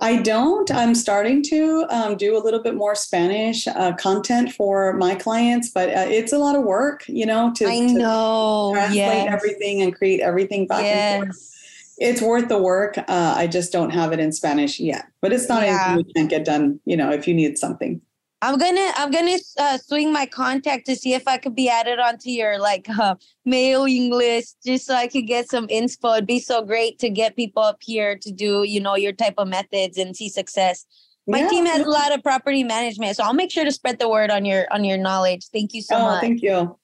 I 0.00 0.16
don't. 0.16 0.70
I'm 0.70 0.94
starting 0.94 1.42
to 1.44 1.86
um, 1.88 2.16
do 2.18 2.36
a 2.36 2.40
little 2.42 2.60
bit 2.62 2.74
more 2.74 2.94
Spanish 2.94 3.66
uh, 3.66 3.94
content 3.94 4.52
for 4.52 4.92
my 4.94 5.14
clients, 5.14 5.70
but 5.70 5.88
uh, 5.88 6.04
it's 6.08 6.30
a 6.32 6.38
lot 6.38 6.56
of 6.56 6.62
work, 6.64 7.04
you 7.08 7.24
know, 7.24 7.52
to, 7.56 7.66
i 7.66 7.78
to 7.78 7.92
know 7.94 8.72
translate 8.74 8.96
yes. 8.96 9.32
everything 9.32 9.80
and 9.80 9.94
create 9.94 10.20
everything 10.20 10.66
back 10.66 10.84
and 10.84 11.24
forth. 11.24 11.50
It's 11.98 12.20
worth 12.20 12.48
the 12.48 12.58
work. 12.60 12.98
Uh, 12.98 13.34
I 13.36 13.46
just 13.46 13.72
don't 13.72 13.90
have 13.90 14.12
it 14.12 14.20
in 14.20 14.30
Spanish 14.30 14.78
yet, 14.78 15.06
but 15.22 15.32
it's 15.32 15.48
not 15.48 15.62
Yeah. 15.62 15.82
anything 15.86 16.04
we 16.06 16.12
can't 16.12 16.28
get 16.28 16.44
done. 16.44 16.78
You 16.84 16.98
know, 16.98 17.10
if 17.10 17.26
you 17.26 17.32
need 17.32 17.56
something. 17.56 18.02
I'm 18.42 18.58
gonna 18.58 18.90
i'm 18.96 19.10
gonna 19.10 19.38
uh, 19.58 19.78
swing 19.78 20.12
my 20.12 20.26
contact 20.26 20.84
to 20.84 20.94
see 20.96 21.14
if 21.14 21.26
i 21.26 21.38
could 21.38 21.54
be 21.54 21.68
added 21.68 21.98
onto 21.98 22.28
your 22.28 22.58
like 22.58 22.86
uh, 22.98 23.14
mailing 23.46 24.10
list 24.10 24.58
just 24.66 24.86
so 24.86 24.94
i 24.94 25.06
could 25.06 25.26
get 25.26 25.48
some 25.48 25.66
inspo 25.68 26.16
it'd 26.16 26.26
be 26.26 26.38
so 26.38 26.62
great 26.62 26.98
to 26.98 27.08
get 27.08 27.36
people 27.36 27.62
up 27.62 27.78
here 27.80 28.16
to 28.18 28.30
do 28.30 28.64
you 28.64 28.80
know 28.80 28.96
your 28.96 29.12
type 29.12 29.34
of 29.38 29.48
methods 29.48 29.96
and 29.96 30.16
see 30.16 30.28
success 30.28 30.84
my 31.28 31.38
Yeah. 31.38 31.48
team 31.48 31.66
has 31.66 31.86
a 31.86 31.88
lot 31.88 32.12
of 32.12 32.22
property 32.22 32.64
management 32.64 33.16
so 33.16 33.22
i'll 33.24 33.32
make 33.32 33.50
sure 33.50 33.64
to 33.64 33.72
spread 33.72 33.98
the 33.98 34.08
word 34.08 34.30
on 34.30 34.44
your 34.44 34.66
on 34.72 34.84
your 34.84 34.98
knowledge 34.98 35.46
thank 35.52 35.72
you 35.72 35.80
so 35.82 35.96
oh, 35.96 36.04
much 36.04 36.20
thank 36.20 36.42
you, 36.42 36.78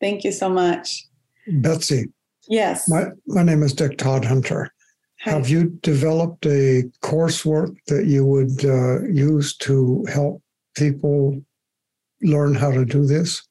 thank 0.00 0.24
you 0.24 0.32
so 0.32 0.48
much. 0.48 1.06
Betsy, 1.48 2.06
Yes. 2.48 2.88
my, 2.88 3.06
my 3.26 3.42
name 3.42 3.62
is 3.62 3.72
Dick 3.72 3.98
Todd 3.98 4.24
Hunter. 4.24 4.72
Hi. 5.22 5.30
Have 5.32 5.48
you 5.48 5.70
developed 5.82 6.46
a 6.46 6.82
coursework 7.02 7.76
that 7.86 8.06
you 8.06 8.24
would 8.24 8.64
uh, 8.64 9.02
use 9.02 9.56
to 9.58 10.04
help 10.12 10.41
people 10.74 11.42
learn 12.22 12.54
how 12.54 12.70
to 12.70 12.84
do 12.84 13.04
this? 13.04 13.42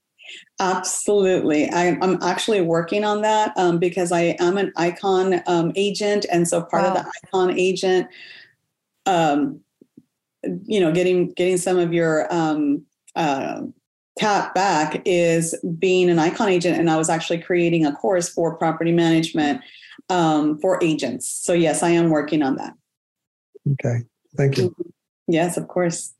Absolutely. 0.59 1.69
I, 1.69 1.97
I'm 2.01 2.21
actually 2.21 2.61
working 2.61 3.03
on 3.03 3.21
that 3.21 3.51
um, 3.57 3.79
because 3.79 4.11
I 4.11 4.35
am 4.39 4.57
an 4.57 4.71
icon 4.77 5.41
um, 5.47 5.71
agent. 5.75 6.25
And 6.31 6.47
so 6.47 6.61
part 6.61 6.85
of 6.85 6.93
the 6.93 7.11
icon 7.25 7.57
agent, 7.57 8.07
um, 9.05 9.59
you 10.63 10.79
know, 10.79 10.91
getting 10.91 11.31
getting 11.33 11.57
some 11.57 11.77
of 11.77 11.93
your 11.93 12.31
um, 12.33 12.83
uh, 13.15 13.61
cap 14.19 14.53
back 14.53 15.01
is 15.05 15.55
being 15.79 16.09
an 16.09 16.19
icon 16.19 16.49
agent. 16.49 16.77
And 16.77 16.89
I 16.89 16.97
was 16.97 17.09
actually 17.09 17.39
creating 17.39 17.85
a 17.85 17.91
course 17.91 18.29
for 18.29 18.55
property 18.55 18.91
management 18.91 19.61
um, 20.09 20.59
for 20.59 20.81
agents. 20.83 21.27
So 21.27 21.53
yes, 21.53 21.83
I 21.83 21.89
am 21.89 22.09
working 22.09 22.41
on 22.43 22.55
that. 22.57 22.73
Okay, 23.73 24.03
thank 24.37 24.57
you. 24.57 24.75
Yes, 25.27 25.57
of 25.57 25.67
course. 25.67 26.13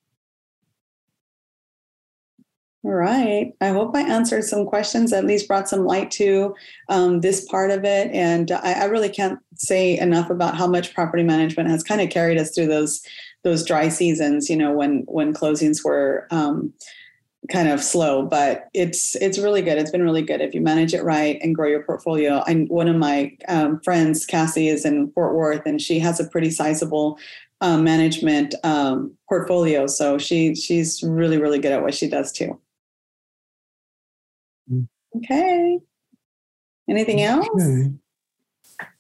All 2.84 2.92
right. 2.92 3.54
I 3.62 3.68
hope 3.68 3.96
I 3.96 4.02
answered 4.02 4.44
some 4.44 4.66
questions, 4.66 5.14
at 5.14 5.26
least 5.26 5.48
brought 5.48 5.70
some 5.70 5.86
light 5.86 6.10
to 6.12 6.56
um, 6.90 7.22
this 7.22 7.46
part 7.46 7.70
of 7.70 7.84
it. 7.84 8.10
And 8.12 8.50
I, 8.52 8.74
I 8.74 8.84
really 8.86 9.10
can't 9.10 9.38
say 9.54 10.00
enough 10.00 10.32
about 10.32 10.58
how 10.58 10.66
much 10.66 10.96
property 10.96 11.22
management 11.22 11.70
has 11.70 11.84
kind 11.84 12.02
of 12.02 12.10
carried 12.10 12.40
us 12.40 12.56
through 12.56 12.68
those 12.68 13.04
those 13.44 13.64
dry 13.64 13.90
seasons. 13.90 14.50
You 14.50 14.58
know, 14.58 14.72
when 14.72 15.04
when 15.08 15.32
closings 15.32 15.86
were 15.86 16.28
um, 16.32 16.74
kind 17.52 17.70
of 17.70 17.84
slow, 17.84 18.26
but 18.26 18.68
it's 18.74 19.16
it's 19.18 19.38
really 19.38 19.62
good. 19.62 19.78
It's 19.78 19.92
been 19.92 20.04
really 20.04 20.24
good 20.24 20.42
if 20.42 20.56
you 20.56 20.62
manage 20.62 20.96
it 20.96 21.04
right 21.04 21.40
and 21.44 21.54
grow 21.54 21.68
your 21.68 21.84
portfolio. 21.84 22.44
I 22.48 22.66
one 22.68 22.88
of 22.88 22.96
my 22.96 23.38
um, 23.48 23.80
friends, 23.82 24.26
Cassie, 24.26 24.70
is 24.70 24.86
in 24.86 25.12
Fort 25.12 25.36
Worth, 25.36 25.68
and 25.68 25.80
she 25.80 26.00
has 26.00 26.20
a 26.20 26.28
pretty 26.28 26.50
sizable 26.50 27.20
um, 27.62 27.84
management 27.84 28.56
um, 28.64 29.16
portfolio. 29.30 29.86
So 29.86 30.18
she 30.18 30.56
she's 30.56 31.04
really 31.04 31.38
really 31.38 31.60
good 31.60 31.74
at 31.74 31.84
what 31.84 31.94
she 31.94 32.08
does 32.08 32.32
too. 32.32 32.60
Okay. 35.18 35.80
Anything 36.90 37.22
else? 37.22 37.48
Okay. 37.56 37.92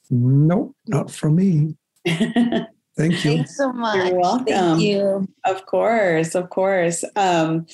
Nope, 0.09 0.75
not 0.87 1.09
from 1.09 1.35
me. 1.35 1.75
Thank 2.05 3.23
you. 3.23 3.37
Thanks 3.37 3.57
so 3.57 3.71
much. 3.71 4.09
You're 4.09 4.19
welcome. 4.19 4.45
Thank 4.45 4.81
you. 4.81 5.27
Of 5.45 5.65
course, 5.65 6.35
of 6.35 6.49
course. 6.49 7.03
Um, 7.15 7.65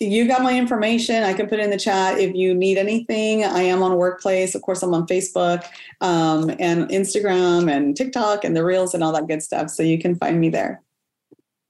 you 0.00 0.28
got 0.28 0.42
my 0.42 0.56
information. 0.56 1.22
I 1.22 1.32
can 1.32 1.48
put 1.48 1.60
in 1.60 1.70
the 1.70 1.78
chat 1.78 2.18
if 2.18 2.34
you 2.34 2.54
need 2.54 2.76
anything. 2.76 3.44
I 3.44 3.62
am 3.62 3.82
on 3.82 3.96
Workplace. 3.96 4.54
Of 4.54 4.62
course, 4.62 4.82
I'm 4.82 4.92
on 4.92 5.06
Facebook 5.06 5.64
um, 6.00 6.50
and 6.58 6.88
Instagram 6.90 7.70
and 7.70 7.96
TikTok 7.96 8.44
and 8.44 8.54
the 8.54 8.64
Reels 8.64 8.92
and 8.92 9.02
all 9.02 9.12
that 9.12 9.28
good 9.28 9.42
stuff. 9.42 9.70
So 9.70 9.82
you 9.82 9.98
can 9.98 10.16
find 10.16 10.40
me 10.40 10.50
there. 10.50 10.82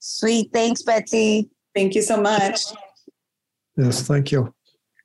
Sweet. 0.01 0.51
Thanks, 0.53 0.83
Betsy. 0.83 1.51
Thank 1.75 1.95
you 1.95 2.03
so 2.03 2.21
much. 2.21 2.61
Yes, 3.77 4.03
thank 4.03 4.33
you. 4.33 4.53